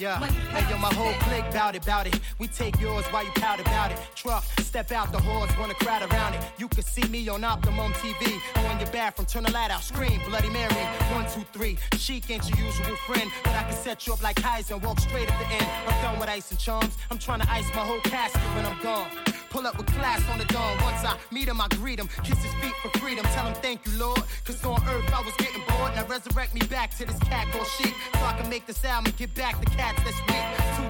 [0.00, 0.18] Yeah.
[0.18, 2.18] Hey, yo, my whole clique bout it, bout it.
[2.38, 3.98] We take yours while you pout about it.
[4.14, 6.40] Truck, step out the horse, wanna crowd around it.
[6.56, 8.40] You can see me on Optimum TV.
[8.54, 10.84] Or in your bathroom, turn the light out, scream, Bloody Mary.
[11.12, 11.76] One, two, three.
[11.98, 15.00] Chic ain't your usual friend, but I can set you up like Heisen, and walk
[15.00, 15.68] straight at the end.
[15.88, 16.96] I'm done with ice and charms.
[17.10, 19.08] I'm trying to ice my whole casket when I'm gone.
[19.50, 20.78] Pull up with class on the dawn.
[20.82, 22.08] Once I meet him, I greet him.
[22.22, 23.24] Kiss his feet for freedom.
[23.34, 24.22] Tell him thank you, Lord.
[24.44, 25.92] Cause on earth I was getting bored.
[25.96, 27.94] Now resurrect me back to this cat called sheep.
[28.14, 30.46] So I can make this album get back the cats that's weak.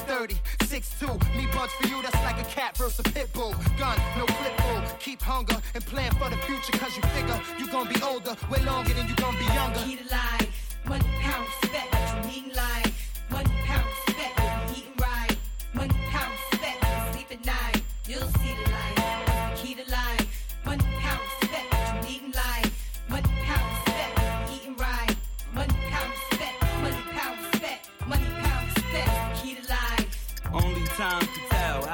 [0.07, 0.35] 230,
[0.67, 1.37] 6'2.
[1.37, 3.55] Me buds for you, that's like a cat versus a pit bull.
[3.79, 4.83] Gun, no clip bull.
[4.99, 6.73] Keep hunger and plan for the future.
[6.79, 9.81] Cause you figure you gonna be older way longer than you gonna be younger.
[9.81, 10.49] Keep it alive.
[10.87, 11.89] One pound spec,
[12.25, 12.93] you eating live.
[13.31, 15.37] One pound spec, what you eating right.
[15.73, 16.77] One pound spec,
[17.13, 17.83] sleep at night.
[18.07, 19.57] You'll see the light.
[19.57, 20.27] Keep it alive.
[20.65, 22.71] One pound spec, what you eating live.
[23.09, 25.17] One pound spec, what you eating right.
[25.55, 29.43] One pound spec, money pound spec, money pound spec.
[29.43, 30.07] Keep it alive.
[30.53, 31.50] Only time to tell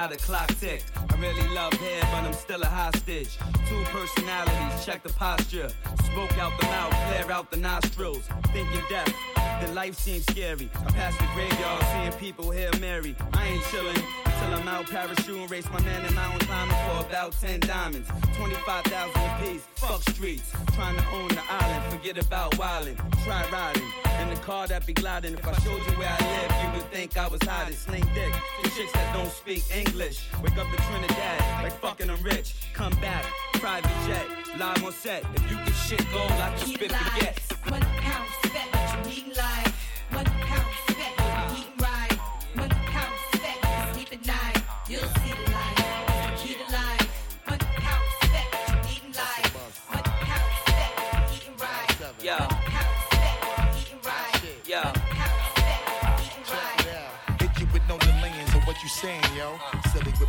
[0.07, 0.84] how the clock tick.
[1.11, 3.36] I really love hair, but I'm still a hostage.
[3.68, 5.68] Two personalities, check the posture.
[6.12, 8.22] Smoke out the mouth, flare out the nostrils.
[8.52, 9.12] Thinking death,
[9.61, 10.70] the life seems scary.
[10.74, 13.16] I pass the graveyard, seeing people here Mary.
[13.32, 17.32] I ain't chillin' till I'm out parachuting, race my man in mountain climbing for about
[17.32, 18.09] 10 diamonds.
[18.36, 20.52] 25,000 apiece, fuck streets.
[20.74, 22.96] Trying to own the island, forget about wildin'.
[23.24, 23.82] Try riding
[24.20, 25.34] in the car that be gliding.
[25.34, 27.76] If I showed you where I live, you would think I was hot hiding.
[27.76, 28.32] Sling dick,
[28.62, 30.26] the chicks that don't speak English.
[30.42, 32.54] Wake up in Trinidad, like fucking I'm rich.
[32.74, 34.26] Come back, private jet,
[34.59, 35.24] live on set.
[35.34, 37.40] If you can shit gold, I can spit forget.
[37.68, 39.66] One pound what you eating live.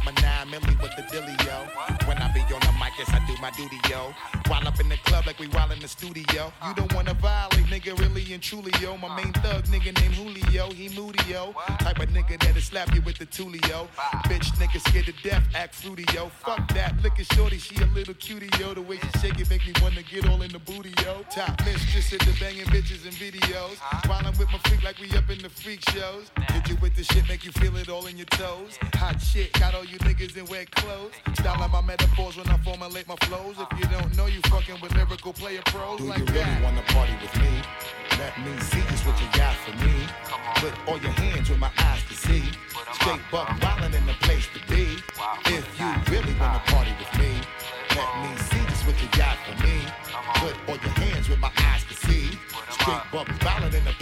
[0.08, 1.87] With my nine milli with the dilly, yo.
[3.42, 4.14] My duty, yo.
[4.48, 6.52] While up in the club like we while in the studio.
[6.66, 8.98] You don't wanna violate, nigga, really and truly, yo.
[8.98, 11.54] My main thug, nigga named Julio, he moody, yo.
[11.80, 13.88] Type of nigga that'll slap you with the tulio.
[14.26, 16.30] Bitch, nigga scared to death, act fruity, yo.
[16.44, 18.74] Fuck that, look at shorty, she a little cutie, yo.
[18.74, 21.24] The way she shake it make me wanna get all in the booty, yo.
[21.32, 23.78] Top mistress at the banging bitches and videos.
[24.08, 26.32] While I'm with my freak like we up in the freak shows.
[26.52, 28.78] Hit you with the shit, make you feel it all in your toes.
[28.96, 31.14] Hot shit, got all you niggas in wet clothes.
[31.36, 33.56] Styling my metaphors when I formulate my flows.
[33.60, 36.64] If you don't know, you fucking with lyrical player pros Do like you really that.
[36.64, 37.52] wanna party with me?
[38.18, 39.96] Let me see just what you got for me.
[40.56, 42.44] Put all your hands with my eyes to see.
[42.94, 44.98] Straight buck wildin' in the place to be.
[45.46, 47.32] If you really wanna party with me,
[47.98, 49.78] let me see just what you got for me.
[50.42, 52.40] Put all your hands with my eyes to see.
[52.80, 53.98] Straight buck wildin' in the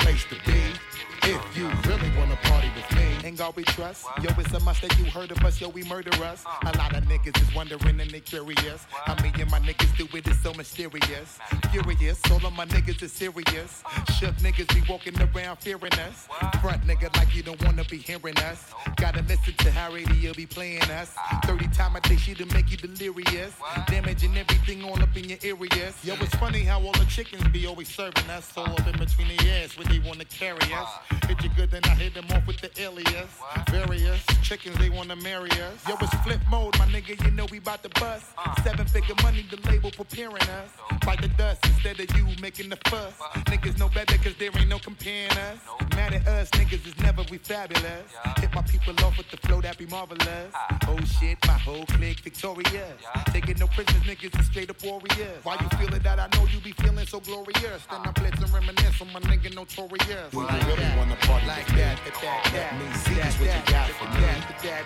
[3.46, 4.06] all we trust.
[4.24, 6.44] Yo, it's a must that you heard of us, yo, we murder us.
[6.64, 8.86] A lot of niggas is wondering and they curious.
[9.06, 11.38] How me and my niggas do it, it is so mysterious.
[11.72, 13.84] Furious, all of my niggas is serious.
[14.18, 16.28] Shook niggas be walking around fearing us.
[16.62, 18.72] Front nigga like you don't wanna be hearing us.
[18.96, 21.14] Gotta listen to how radio be playing us.
[21.46, 23.54] 30 time a day she to make you delirious.
[23.88, 25.94] Damaging everything all up in your areas.
[26.04, 28.52] Yo, it's funny how all the chickens be always serving us.
[28.58, 30.90] All up in between the ass where they wanna carry us.
[31.28, 33.30] Hit you good, then I hit them off with the alias.
[33.70, 35.88] Various chickens, they wanna marry us.
[35.88, 38.26] Yo, it's flip mode, my nigga, you know we bout to bust.
[38.64, 40.70] Seven figure money, the label preparing us.
[41.04, 43.14] Fight the dust instead of you making the fuss.
[43.46, 45.58] Niggas know better cause there ain't no comparing us.
[45.96, 48.06] Mad at us, niggas is never we fabulous.
[48.38, 50.54] Hit my people off with the flow that be marvelous.
[50.88, 52.94] Oh shit, my whole clique victorious.
[53.28, 55.44] Taking no prisoners, niggas is straight up warriors.
[55.44, 56.20] Why you feeling that?
[56.20, 57.86] I know you be feeling so glorious.
[57.90, 60.34] Then I blitz and reminisce on my nigga notorious.
[60.34, 63.90] Well, really wanna party like that, that, that, Let me see just what you got
[63.92, 64.28] for me.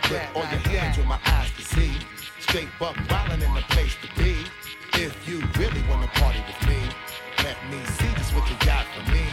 [0.03, 1.93] Put all your hands with my eyes to see.
[2.39, 4.36] Straight buck wildin' in the place to be.
[4.93, 6.80] If you really wanna party with me,
[7.43, 9.26] let me see just what you got for me.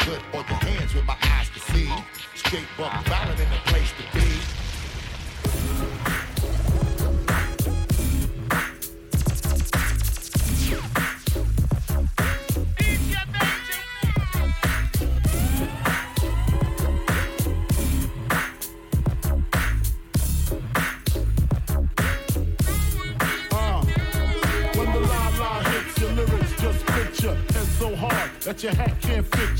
[0.00, 1.90] Put all your hands with my eyes to see.
[2.34, 4.25] Straight buck wildin' in the place to be.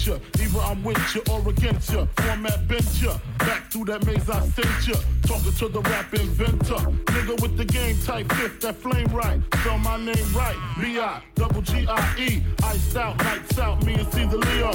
[0.07, 0.21] You.
[0.41, 2.09] Either I'm with you or against you.
[2.17, 3.13] Format bent you.
[3.39, 4.95] Back that maze I sent you.
[5.23, 6.81] Talking to the rap inventor.
[7.13, 9.41] Nigga with the game type fifth, that flame right.
[9.61, 10.57] Spell my name right.
[10.81, 12.43] B-I, double G-I-E.
[12.63, 14.71] Iced out, lights out, me and Caesar Leo.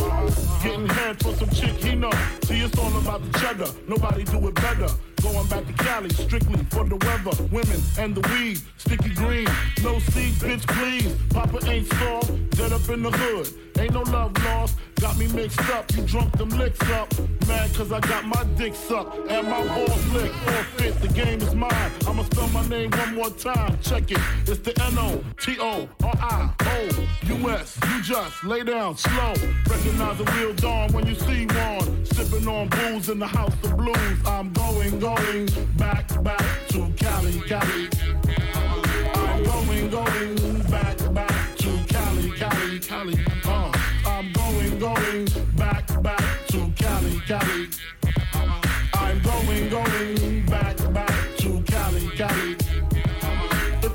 [0.61, 2.11] Getting head for some chick he know.
[2.43, 3.71] See, it's all about the cheddar.
[3.87, 4.89] Nobody do it better.
[5.21, 8.59] Going back to Cali, strictly for the weather, women, and the weed.
[8.77, 9.47] Sticky green,
[9.83, 11.15] no seed, bitch, please.
[11.29, 13.47] Papa ain't soft, dead up in the hood.
[13.79, 15.85] Ain't no love lost, got me mixed up.
[15.95, 17.07] You drunk them licks up.
[17.47, 20.35] Mad cause I got my dick and my balls licked.
[20.35, 21.91] Forfeit, the game is mine.
[22.05, 23.79] I'ma spell my name one more time.
[23.81, 24.19] Check it.
[24.47, 25.89] It's the N-O-T-O-R-I-O-U-S.
[27.87, 29.33] You just lay down slow.
[29.69, 32.05] Recognize a real dawn when you see one.
[32.05, 33.95] Sipping on booze in the house of blues.
[34.25, 37.87] I'm going, going back, back to Cali, Cali.
[39.15, 43.17] I'm going, going back, back to Cali, Cali, Cali.
[43.45, 43.71] Uh,
[44.05, 45.27] I'm going, going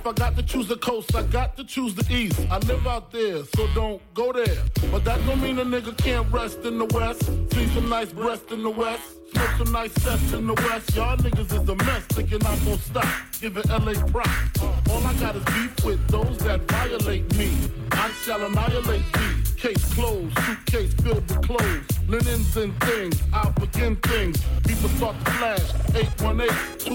[0.06, 2.38] I got to choose the coast, I got to choose the east.
[2.48, 4.62] I live out there, so don't go there.
[4.92, 7.24] But that don't mean a nigga can't rest in the west.
[7.52, 9.02] See some nice breast in the west.
[9.32, 10.94] Smoke some nice cess in the west.
[10.94, 13.08] Y'all niggas is a mess, thinking I'm gonna stop.
[13.40, 14.62] Giving LA props.
[14.90, 17.50] All I got is beef with those that violate me.
[17.90, 19.45] I shall annihilate thee.
[19.56, 21.86] Case closed, suitcase filled with clothes.
[22.08, 24.36] Linens and things, I'll begin things.
[24.66, 25.60] People start to flash.
[25.94, 26.48] 818,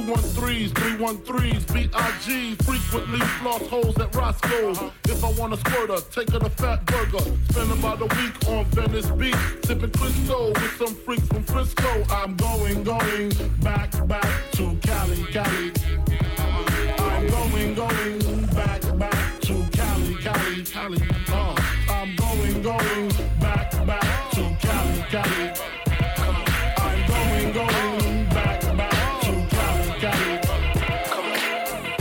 [0.05, 2.64] 213s, 313s, BIG.
[2.64, 4.80] Frequently floss holes at Roscoe's.
[5.05, 7.26] If I want a squirter, take her to Fat Burger.
[7.49, 9.36] Spend about a week on Venice Beach.
[9.66, 12.03] Sipping Crisco with some freaks from Frisco.
[12.12, 13.32] I'm going, going
[13.62, 15.72] back, back to Cali, Cali.
[16.99, 21.20] I'm going, going back, back to Cali, Cali, Cali.
[22.62, 23.09] Going, going
[23.39, 25.51] back, back to Cali, Cali.
[26.78, 30.38] I'm going, going back, back to Cali, Cali.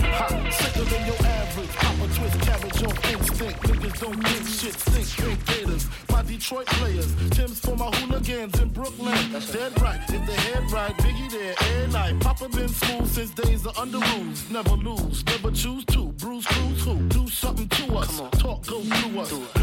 [0.04, 1.70] Ha, sicker than your average.
[1.70, 3.60] Papa twist cabbage on instinct.
[3.62, 5.86] Niggas don't think shit, stink pink gators.
[6.10, 9.16] My Detroit players, Tim's for my hooligans in Brooklyn.
[9.52, 12.20] Dead right, if the head right, Biggie there, every night.
[12.20, 14.50] Papa been smooth since days of Underoos.
[14.50, 16.08] Never lose, never choose to.
[16.18, 16.96] Bruce Cruz who?
[17.08, 18.20] Do something to us.
[18.38, 19.59] Talk go through us.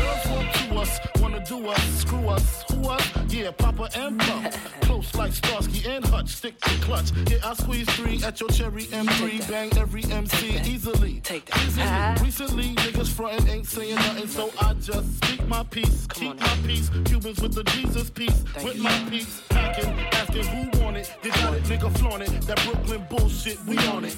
[0.88, 2.64] Girls want to us, wanna do us, screw us.
[2.72, 3.12] Who us?
[3.30, 4.52] Yeah, Papa and Pump.
[4.82, 7.12] Close like Starsky and Hutch, stick to clutch.
[7.30, 9.50] Yeah, I squeeze three at your cherry M3.
[9.50, 11.20] Bang every MC easily.
[11.22, 11.86] take Easily.
[12.22, 16.08] Recently, niggas frontin' ain't saying nothing, so I just speak my peace.
[16.14, 16.90] Keep my peace.
[17.06, 18.44] Cubans with the Jesus peace.
[18.64, 19.42] with my peace.
[19.50, 21.14] Packing, asking who want it.
[21.24, 22.42] You got it, nigga flaunt it.
[22.44, 24.16] That Brooklyn bullshit, we on it.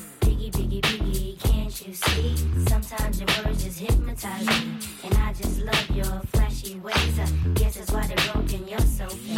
[0.51, 2.35] Biggie, biggie, biggie, can't you see?
[2.67, 4.77] Sometimes your words just hypnotize me.
[5.03, 7.19] And I just love your flashy ways.
[7.19, 9.37] I guess that's why they're broken, you're so fake.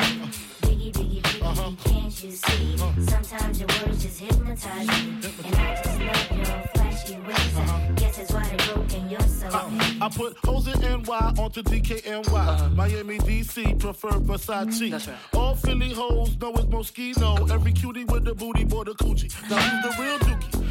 [0.62, 1.72] Biggie, biggie, biggie, uh-huh.
[1.84, 2.76] can't you see?
[2.76, 3.02] Uh-huh.
[3.08, 5.18] Sometimes your words just hypnotize me.
[5.46, 7.58] And I just love your flashy flashy ways.
[7.58, 7.92] I uh-huh.
[7.96, 9.50] guess that's why they broke in your soul.
[9.54, 9.70] Uh,
[10.02, 12.76] I put hoes in NY onto DKNY.
[12.76, 15.10] Miami, DC, prefer Versace.
[15.34, 17.50] All Philly hoes know it's Moschino.
[17.52, 19.32] Every cutie with the booty, boy, the coochie.
[19.50, 20.62] Now who's the real dookie?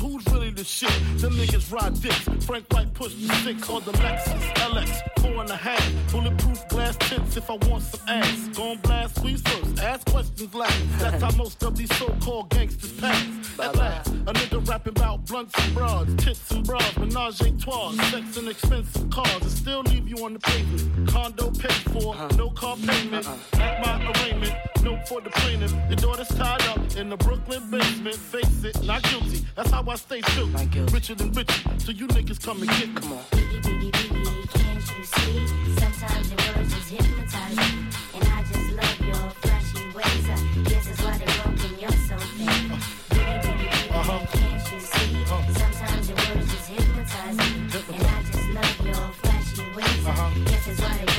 [0.00, 0.90] Who's really the shit?
[1.18, 2.44] Them niggas ride dicks.
[2.46, 6.12] Frank White push the six or the Lexus LX, four and a half.
[6.12, 8.48] Bulletproof glass tips if I want some ass.
[8.56, 10.98] Gon' blast squeeze first, ask questions last.
[10.98, 13.58] That's how most of these so-called gangsters pass.
[13.58, 17.92] At last, a nigga rapping about blunts and broads, tits and bras, menage a trois,
[18.10, 21.08] sex and expensive cars, and still leave you on the pavement.
[21.08, 22.28] Condo paid for, uh-huh.
[22.36, 23.26] no car payment.
[23.26, 23.60] Uh-uh.
[23.60, 25.72] At my arraignment, no for the plaintiff.
[25.88, 28.16] Your daughter's tied up in the Brooklyn basement.
[28.16, 29.44] Face it, not guilty.
[29.56, 30.50] That's how I stay true.
[30.54, 32.94] Richer than richer, so you niggas come and get me.
[32.94, 33.24] Come on.
[33.32, 35.46] Can't you see?
[35.80, 37.64] Sometimes your words just hypnotize me.
[38.14, 40.28] And I just love your flashy ways.
[40.28, 42.22] Uh, I guess that's why they broke in your soul.
[42.38, 42.78] baby.
[43.10, 44.78] Biggie, biggie, biggie, can't you uh-huh.
[44.78, 45.10] see?
[45.24, 45.52] Uh-huh.
[45.54, 47.48] Sometimes your words just hypnotize me.
[47.92, 50.06] And I just love your flashy ways.
[50.06, 51.13] I guess that's why they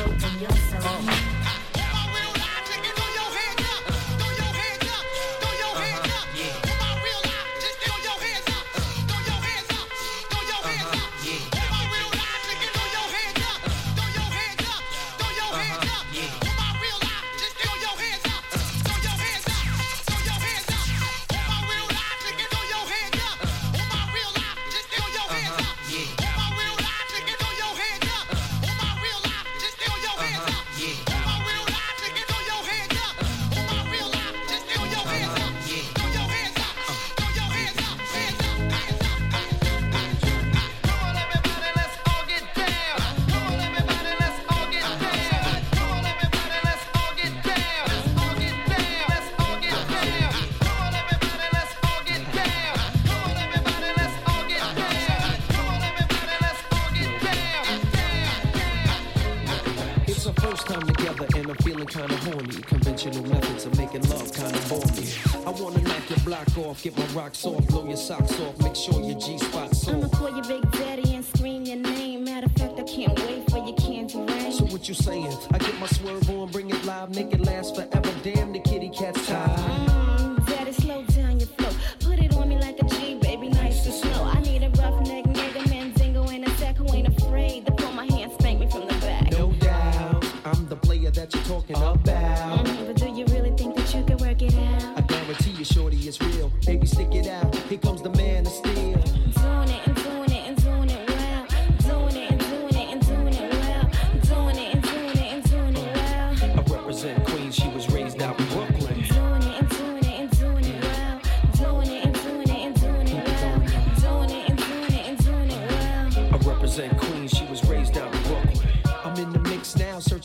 [75.66, 78.11] get my swerve on, bring it live, make it last forever.
[78.24, 80.45] Damn, the kitty cat's tired.
[80.45, 81.64] Daddy, slow down your.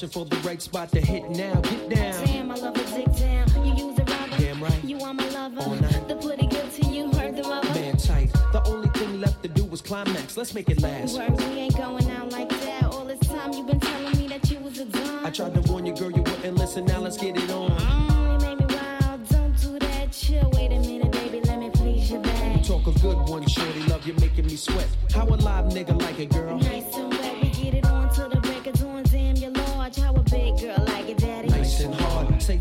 [0.01, 1.61] Searching for the right spot to hit now.
[1.61, 2.24] Get down.
[2.24, 3.66] Damn, I love a dick down.
[3.66, 4.36] You use a rubber.
[4.38, 4.84] Damn right.
[4.84, 5.61] You are my lover.
[5.61, 6.09] All night.
[6.09, 7.68] The pretty guilty, you heard the rubber.
[7.74, 8.32] Man tight.
[8.53, 10.36] The only thing left to do was climax.
[10.36, 11.18] Let's make it last.
[11.18, 12.84] Word, we ain't going out like that.
[12.84, 15.26] All this time you been telling me that you was a dime.
[15.26, 16.86] I tried to warn you, girl, you wouldn't listen.
[16.86, 17.70] Now let's get it on.
[17.70, 19.28] Mm, you made me wild.
[19.28, 20.12] Don't do that.
[20.12, 20.51] Chill.
[20.55, 21.40] Wait a minute, baby.
[21.40, 22.62] Let me please your back.
[22.62, 23.82] Talk a good one, shorty.
[23.82, 24.88] Love you making me sweat.
[25.12, 26.59] How a live nigga like it, girl?
[26.59, 26.89] Nice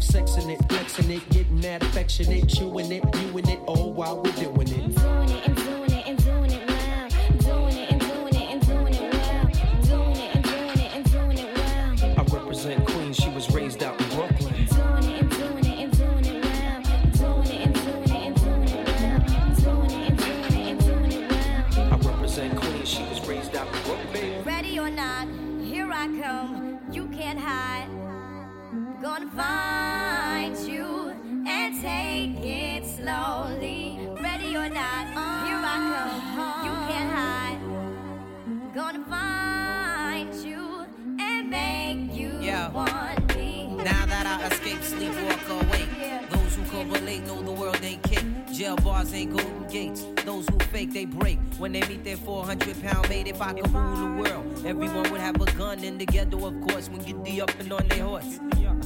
[0.10, 4.68] sexing it, flexing it, getting that affectionate, chewing it, viewing it, all while we're doing
[4.68, 4.96] it.
[4.96, 7.10] Doing it and doing it and doing it well.
[7.38, 9.46] Doing it and doing it and doing it well.
[9.84, 12.20] Doing it and doing it and doing it well.
[12.20, 14.66] I represent Queens, she was raised out in Brooklyn.
[14.66, 16.82] Doing it and doing it and doing it well.
[17.14, 19.20] Doing it and doing it and doing it well.
[19.64, 21.94] Doing it and doing it and doing it well.
[21.94, 24.44] I represent Queens, she was raised out in Brooklyn.
[24.44, 25.28] Ready or not,
[25.62, 26.80] here I come.
[26.92, 27.88] You can't hide.
[29.02, 29.69] Gonna find
[44.52, 45.40] escape, sleep, walk.
[46.30, 48.24] Those who correlate know the world ain't kick.
[48.54, 50.06] Jail bars ain't golden gates.
[50.26, 51.40] Those who fake, they break.
[51.58, 55.22] When they meet their 400 pound mate, if I could rule the world, everyone would
[55.22, 55.84] have a gun.
[55.84, 58.40] And together, of course, when get the up and on their horse.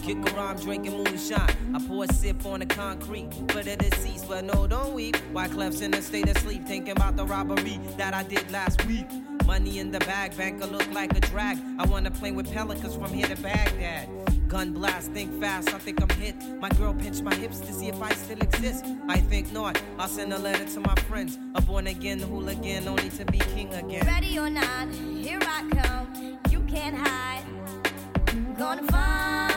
[0.03, 1.73] Kick around drinking moonshine.
[1.73, 5.15] I pour a sip on the concrete for the deceased, but no, don't weep.
[5.31, 8.85] Why Clef's in a state of sleep, thinking about the robbery that I did last
[8.85, 9.07] week.
[9.45, 11.57] Money in the bag, banker look like a drag.
[11.79, 14.09] I wanna play with pelicans from here to Baghdad.
[14.49, 16.35] Gun blast, think fast, I think I'm hit.
[16.59, 18.83] My girl pinched my hips to see if I still exist.
[19.07, 19.81] I think not.
[19.97, 21.39] I'll send a letter to my friends.
[21.55, 24.05] A born again hooligan, only to be king again.
[24.05, 26.39] Ready or not, here I come.
[26.51, 27.45] You can't hide.
[28.57, 29.52] Gonna find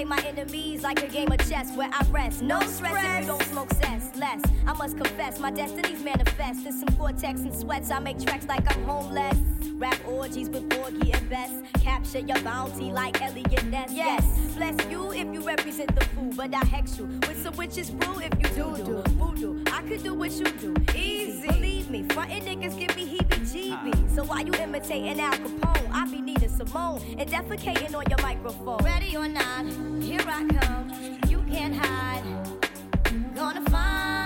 [0.00, 2.42] play my enemies like a game of chess where I rest.
[2.42, 4.10] No stress if you don't smoke cess.
[4.16, 6.66] Less, I must confess, my destinies manifest.
[6.66, 9.36] In some cortex and sweats, I make tracks like I'm homeless.
[9.74, 11.50] Rap orgies with Porgy and Bess.
[11.82, 13.92] Capture your bounty like Eliot Ness.
[13.92, 14.24] Yes,
[14.56, 18.20] bless you if you represent the fool, but I hex you with some witches brew
[18.20, 19.64] if you do do voodoo.
[19.72, 21.48] I could do what you do, easy.
[21.48, 24.14] Believe me, frontin' niggas give me heebie-jeebies.
[24.14, 25.90] So why you imitating Al Capone?
[25.92, 28.84] I be Nina Simone and defecating on your microphone.
[28.84, 29.64] Ready or not,
[30.02, 31.18] here I come.
[31.26, 32.22] You can't hide.
[33.34, 34.19] Gonna find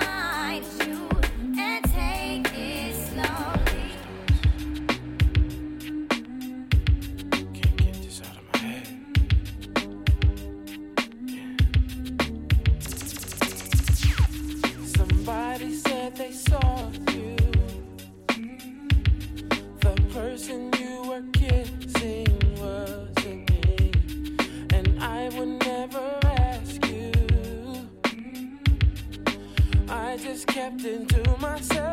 [30.54, 31.83] kept it to myself.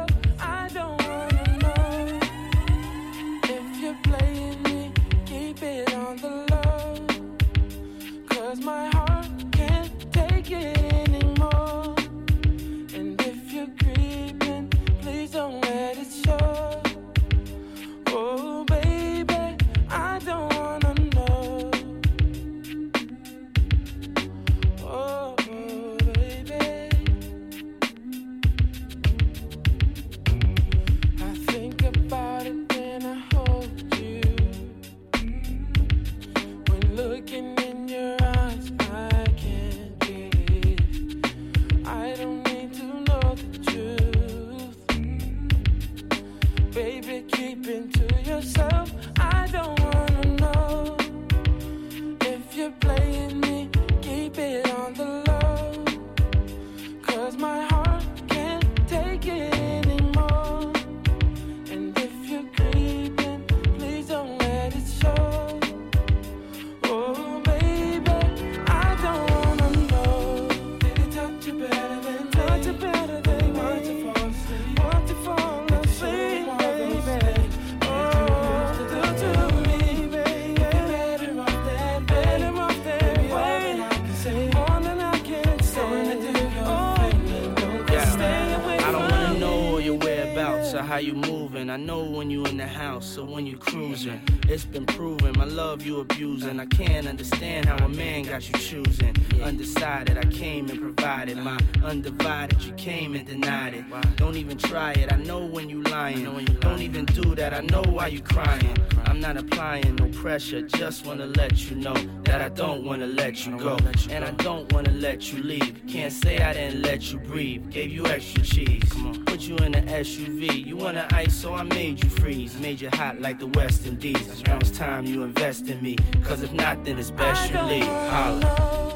[100.93, 102.61] Provided my undivided.
[102.63, 103.85] You came and denied it.
[104.17, 105.11] Don't even try it.
[105.11, 106.23] I know when you lying.
[106.59, 107.53] Don't even do that.
[107.53, 108.77] I know why you crying.
[109.05, 110.61] I'm not applying no pressure.
[110.61, 113.77] Just wanna let you know that I don't wanna let you go,
[114.09, 115.81] and I don't wanna let you leave.
[115.87, 117.69] Can't say I didn't let you breathe.
[117.69, 118.91] Gave you extra cheese.
[119.25, 120.65] Put you in an SUV.
[120.65, 122.57] You want to ice, so I made you freeze.
[122.59, 124.43] Made you hot like the West Indies.
[124.45, 125.95] Now it's time you invest in me.
[126.23, 127.85] Cause if not, then it's best you leave.
[127.85, 128.90] Holla.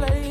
[0.00, 0.27] If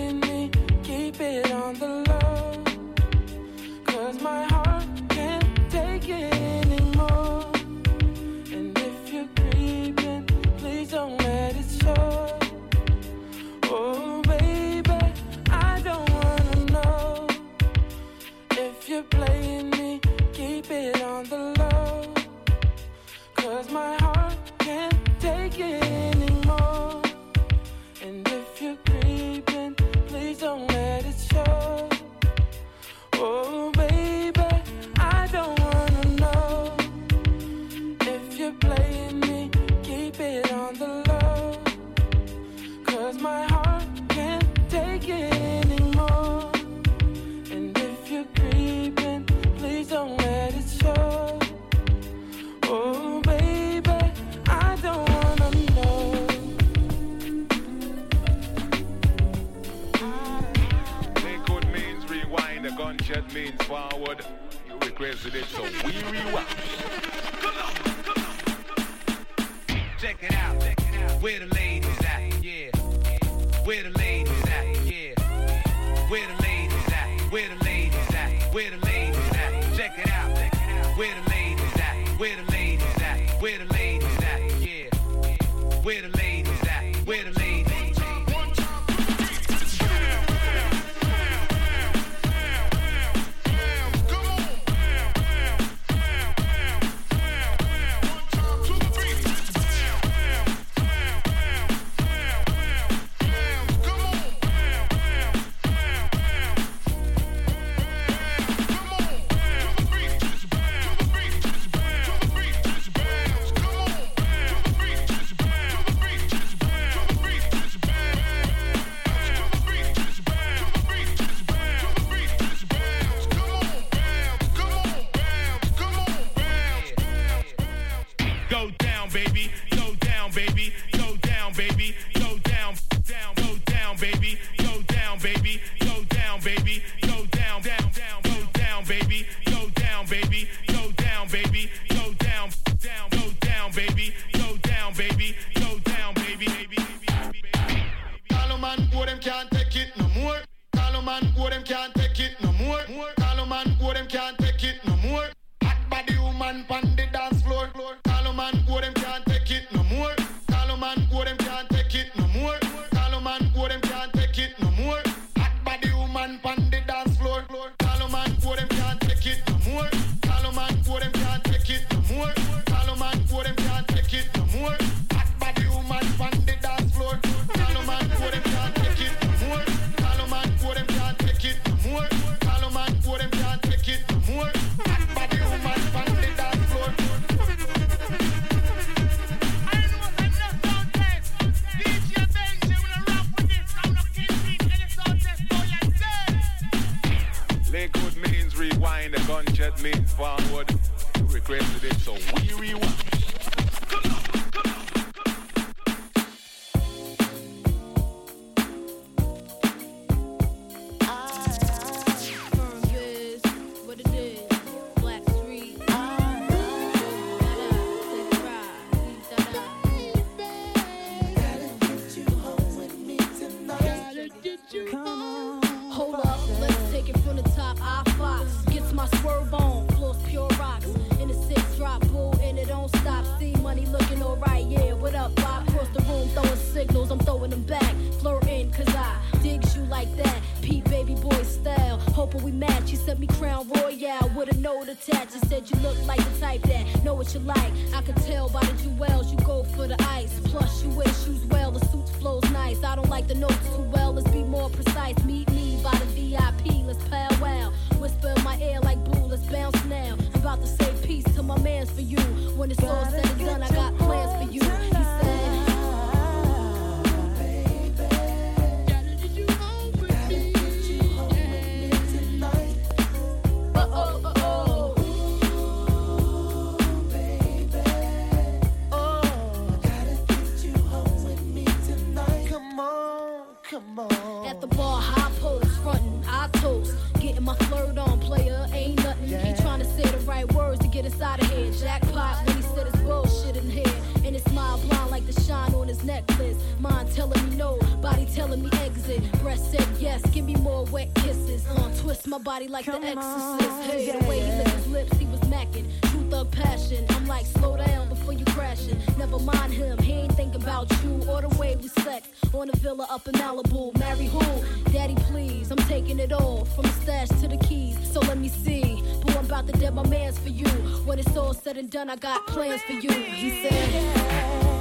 [302.70, 303.92] like Come the exorcist.
[303.92, 304.20] Hey, yeah.
[304.20, 305.86] the way he licked his lips, he was macking.
[306.12, 307.06] Truth of passion.
[307.10, 308.98] I'm like, slow down before you crashing.
[309.18, 312.28] Never mind him, he ain't thinking about you or the way we sex.
[312.54, 313.98] On a villa up in Malibu.
[314.00, 314.92] Marry who?
[314.92, 315.72] Daddy, please.
[315.72, 317.98] I'm taking it all from the stash to the keys.
[318.12, 319.02] So let me see.
[319.22, 320.68] Boy, I'm about to dead my man's for you.
[321.06, 323.12] When it's all said and done, I got plans for you.
[323.12, 324.77] He said.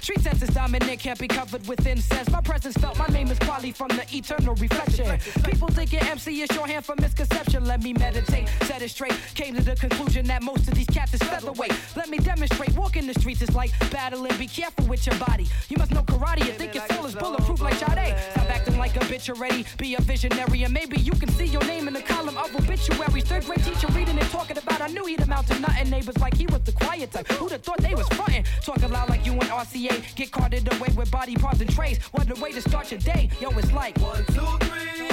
[0.00, 2.30] Street sense is dominant, can't be covered with incense.
[2.30, 5.18] My presence felt, my name is Kweli from the eternal reflection.
[5.44, 7.64] People thinking MC is shorthand for misconception.
[7.64, 9.14] Let me meditate, set it straight.
[9.34, 11.72] Came to the conclusion that most of these cats is featherweight.
[11.96, 14.36] Let me demonstrate, walking the streets is like battling.
[14.38, 15.48] Be careful with your body.
[15.68, 18.16] You must know karate, you think your soul is bulletproof like Sade.
[18.32, 21.64] Stop acting like a bitch already, be a visionary, and maybe you can see your
[21.64, 23.24] name in the column of obituaries.
[23.24, 25.90] Third grade teacher reading and talking about, I knew he'd amount to nothing.
[25.90, 27.26] Neighbors like he was the quiet type.
[27.32, 28.44] Who'd have thought they was frontin'?
[28.62, 30.14] Talking loud like you and RCA.
[30.14, 31.98] Get carted away with body parts and trays.
[32.12, 33.28] What a way to start your day.
[33.40, 35.08] Yo, it's like one, two, three.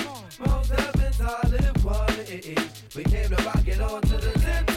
[0.45, 4.76] Most heavens are live came to rock it on to the tip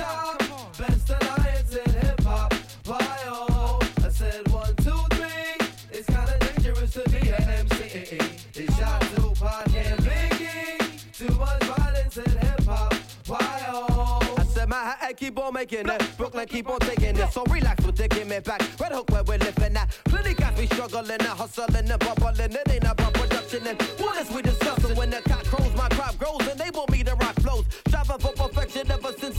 [15.11, 17.33] Manhattan keep on making it, Brooklyn keep on taking it.
[17.33, 18.61] So relax with the give me back.
[18.79, 19.91] Red Hook where we're living at.
[20.05, 22.53] Plenty guys be struggling and hustling and bubbling.
[22.53, 24.97] It ain't about production and what is we discussing?
[24.97, 27.65] When the cock crows, my crop grows and they want me to rock flows.
[27.89, 29.30] Striving for perfection ever since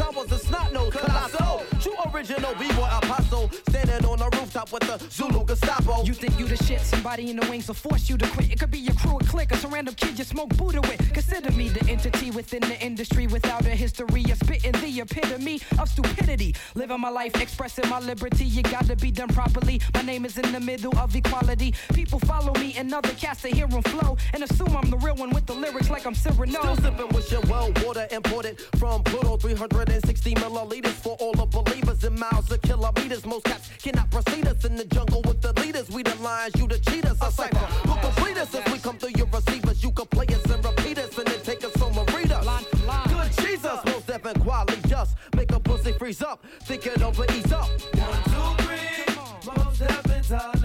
[2.22, 3.50] original b-boy apostle.
[3.70, 6.04] Standing on the rooftop with the Zulu Gestapo.
[6.04, 8.52] You think you the shit, somebody in the wings will force you to quit.
[8.52, 11.14] It could be your crew, a clique, or some random kid you smoke Buddha with.
[11.14, 15.90] Consider me the entity within the industry without a history of spitting the epitome of
[15.90, 16.54] stupidity.
[16.76, 19.82] Living my life, expressing my liberty, you gotta be done properly.
[19.96, 21.74] My name is in the middle of equality.
[21.94, 25.16] People follow me and other cats to hear 'em flow and assume I'm the real
[25.16, 26.60] one with the lyrics like I'm Cyrano.
[26.62, 32.04] Still sipping with your well water imported from Pluto 360 milliliters for all the believers
[32.04, 33.26] in miles of kilometers.
[33.26, 35.90] Most cats cannot proceed us in the jungle with the leaders.
[35.90, 37.18] We the lions, you the cheaters.
[37.22, 37.58] A cipher
[37.88, 39.84] who complete us as we come through your receivers.
[39.84, 42.46] You can play us and repeat us and then take us home and read us.
[43.08, 46.44] Good Jesus, Mos Def quality just make a pussy freeze up.
[46.64, 47.68] Think it over, ease up.
[47.96, 49.16] One, two, three.
[49.56, 50.61] Most heavens are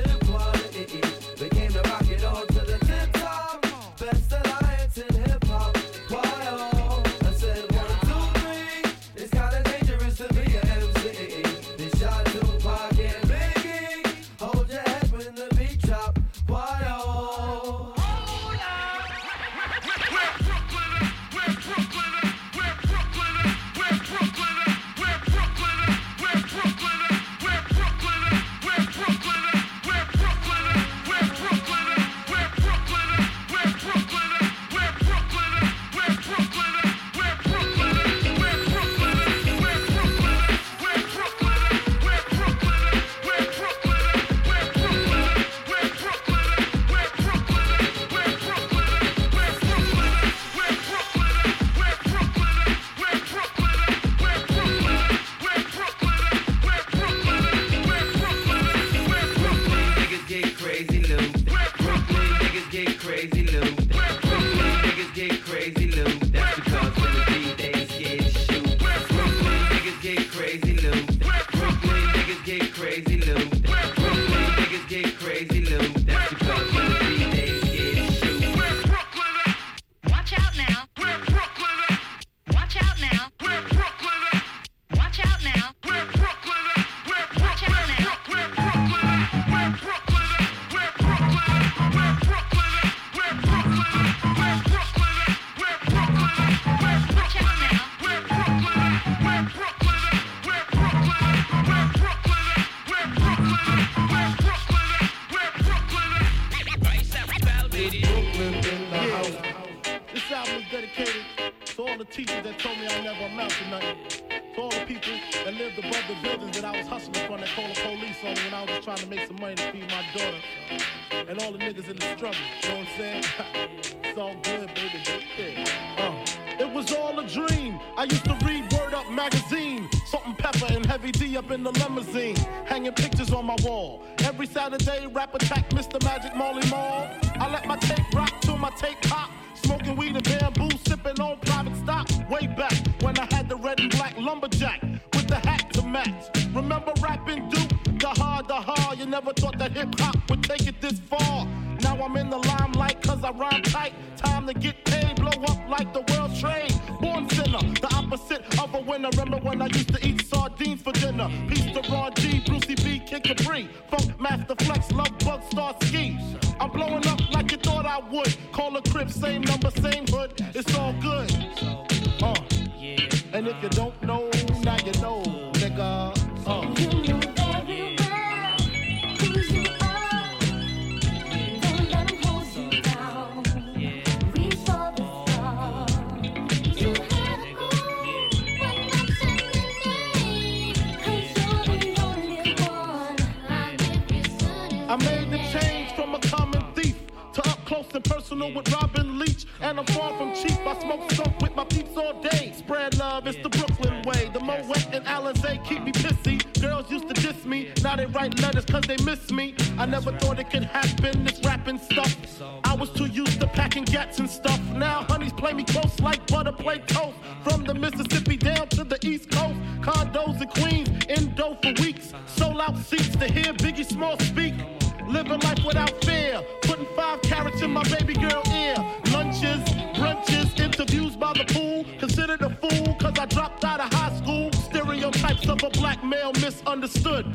[235.36, 237.26] Stereotypes of a black male misunderstood.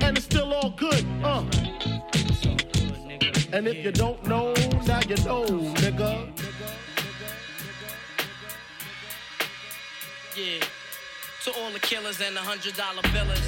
[0.00, 1.44] And it's still all good, uh.
[3.52, 4.54] And if you don't know,
[4.86, 5.44] now you know,
[5.80, 6.30] nigga.
[10.36, 10.64] Yeah.
[11.44, 13.40] To all the killers and the hundred dollar billers.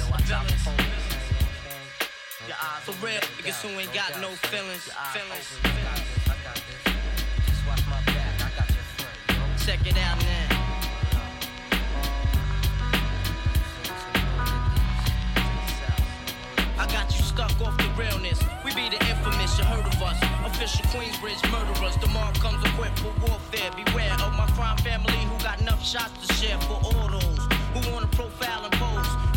[2.81, 4.91] For real, niggas who ain't got no feelings.
[5.13, 5.59] feelings.
[9.65, 10.52] Check it out now.
[16.83, 18.43] I got you stuck off the realness.
[18.65, 20.19] We be the infamous, you heard of us.
[20.43, 21.95] Official Queensbridge murderers.
[21.95, 23.71] Tomorrow comes equipped for warfare.
[23.71, 27.89] Beware of my crime family who got enough shots to share for all those who
[27.89, 28.62] wanna profile.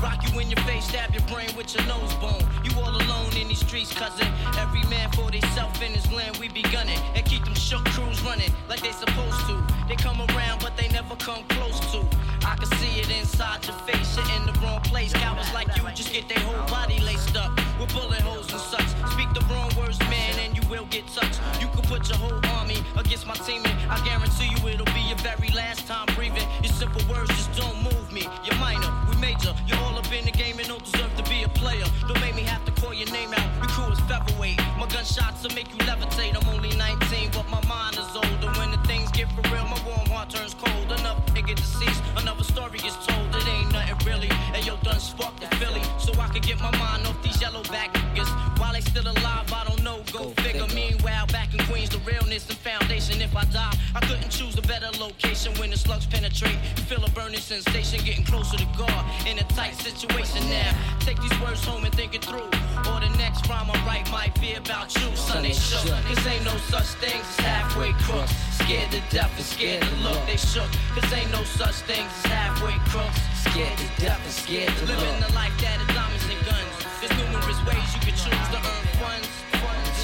[0.02, 2.44] Rock you in your face, stab your brain with your nose bone.
[2.64, 4.28] You all alone in these streets, cousin.
[4.58, 6.98] Every man for theyself in his land, we be gunning.
[7.14, 9.62] And keep them shook crews running like they supposed to.
[9.88, 12.04] They come around, but they never come close to.
[12.44, 15.12] I can see it inside your face, you're in the wrong place.
[15.12, 17.50] Cowards like you just get their whole body laced up
[17.80, 18.88] with bullet holes and such.
[19.12, 21.40] Speak the wrong words, man, and you will get touched.
[21.60, 25.00] You can put your whole army against my team, and I guarantee you it'll be
[25.08, 26.46] your very last time breathing.
[26.62, 28.28] Your simple words just don't move me.
[28.44, 28.92] You're minor,
[29.26, 29.52] major.
[29.66, 31.86] You're all up in the game and don't deserve to be a player.
[32.06, 33.48] Don't make me have to call your name out.
[33.58, 34.58] Your crew is featherweight.
[34.78, 36.32] My gunshots will make you levitate.
[36.38, 38.50] I'm only 19, but my mind is older.
[38.58, 40.86] When the things get for real, my warm heart turns cold.
[40.98, 43.28] Enough nigga deceased, another story is told.
[43.34, 44.30] It ain't nothing really.
[44.54, 47.62] And yo, done sparked the Philly, so I could get my mind off these yellow
[47.64, 48.30] back niggas.
[48.76, 50.04] They still alive, I don't know.
[50.12, 50.66] Go, figure.
[50.74, 53.22] Meanwhile, back in Queens, the realness and foundation.
[53.22, 56.58] If I die, I couldn't choose a better location when the slugs penetrate.
[56.84, 60.76] Feel a burning sensation, getting closer to God in a tight situation now.
[61.00, 62.52] Take these words home and think it through.
[62.92, 65.08] Or the next rhyme I write might be about you.
[65.16, 65.88] Son, they shook.
[66.04, 68.34] Cause ain't no such things as halfway crooks.
[68.60, 70.20] Scared to death and scared to look.
[70.26, 70.68] They shook.
[70.92, 73.24] Cause ain't no such things as halfway crooks.
[73.40, 75.00] Scared to death and scared to look.
[75.00, 76.95] Living the life that is diamonds and guns.
[77.08, 79.28] There's numerous ways you can choose to earn funds.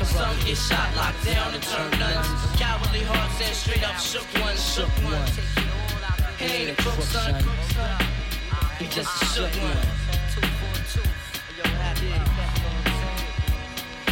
[0.08, 2.28] Some get shot, locked down, and turn nuns.
[2.56, 4.62] Cowardly hearts and straight up shook ones.
[4.74, 5.38] Shook ones.
[6.38, 7.42] He ain't a crook, son.
[8.78, 9.92] He just a shook one.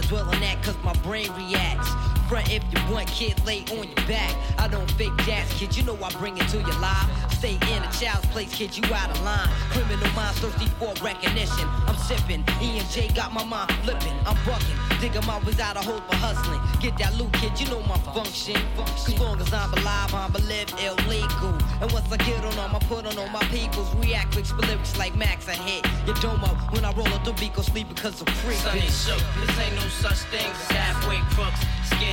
[0.00, 2.19] to dwell on that, cause my brain reacts.
[2.30, 4.32] Front if you want, kid, lay on your back.
[4.56, 7.10] I don't fake jazz, kid, you know I bring it to your life.
[7.32, 9.48] Stay in a child's place, kid, you out of line.
[9.70, 11.66] Criminal minds thirsty for recognition.
[11.88, 14.14] I'm sipping, E&J got my mind flipping.
[14.26, 16.60] I'm bucking, digging my ways out of hope for hustling.
[16.80, 18.62] Get that loot, kid, you know my function.
[18.76, 21.58] Cause long as I'm alive, I'm live illegal.
[21.82, 23.92] And once I get on them, I put on all my peoples.
[23.96, 26.46] React spit lyrics like Max, I hit your domo.
[26.70, 28.54] When I roll up the beat, go sleep because I'm free.
[28.54, 29.18] Shook.
[29.18, 31.58] This ain't no such thing as halfway crooks.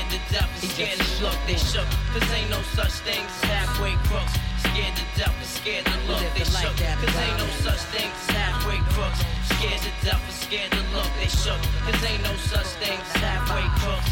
[0.10, 1.38] To death and scared to look.
[1.48, 1.88] They shook.
[2.14, 4.34] This ain't no such thing as halfway crooks.
[4.64, 6.24] Scared to death and scared to look.
[6.36, 6.76] They shook.
[6.76, 9.20] Cause ain't no such thing as halfway crooks.
[9.56, 11.10] Scared to death and scared to look.
[11.20, 11.60] They shook.
[11.84, 14.12] Cause ain't no such thing as halfway crooks.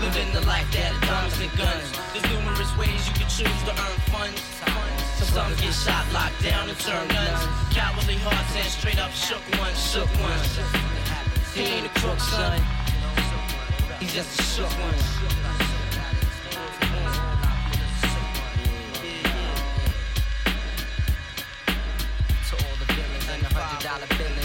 [0.00, 1.88] Living the life that diamonds and guns.
[2.12, 4.40] There's numerous ways you can choose to earn funds.
[5.30, 7.46] Some get shot, locked down, and turn nuns.
[7.70, 10.58] Cowardly hearts and straight up shook ones, shook ones.
[11.54, 12.79] He ain't a crook, son.
[14.00, 14.94] He's just a shook one.
[22.48, 24.39] To all the villains and the hundred dollar billings.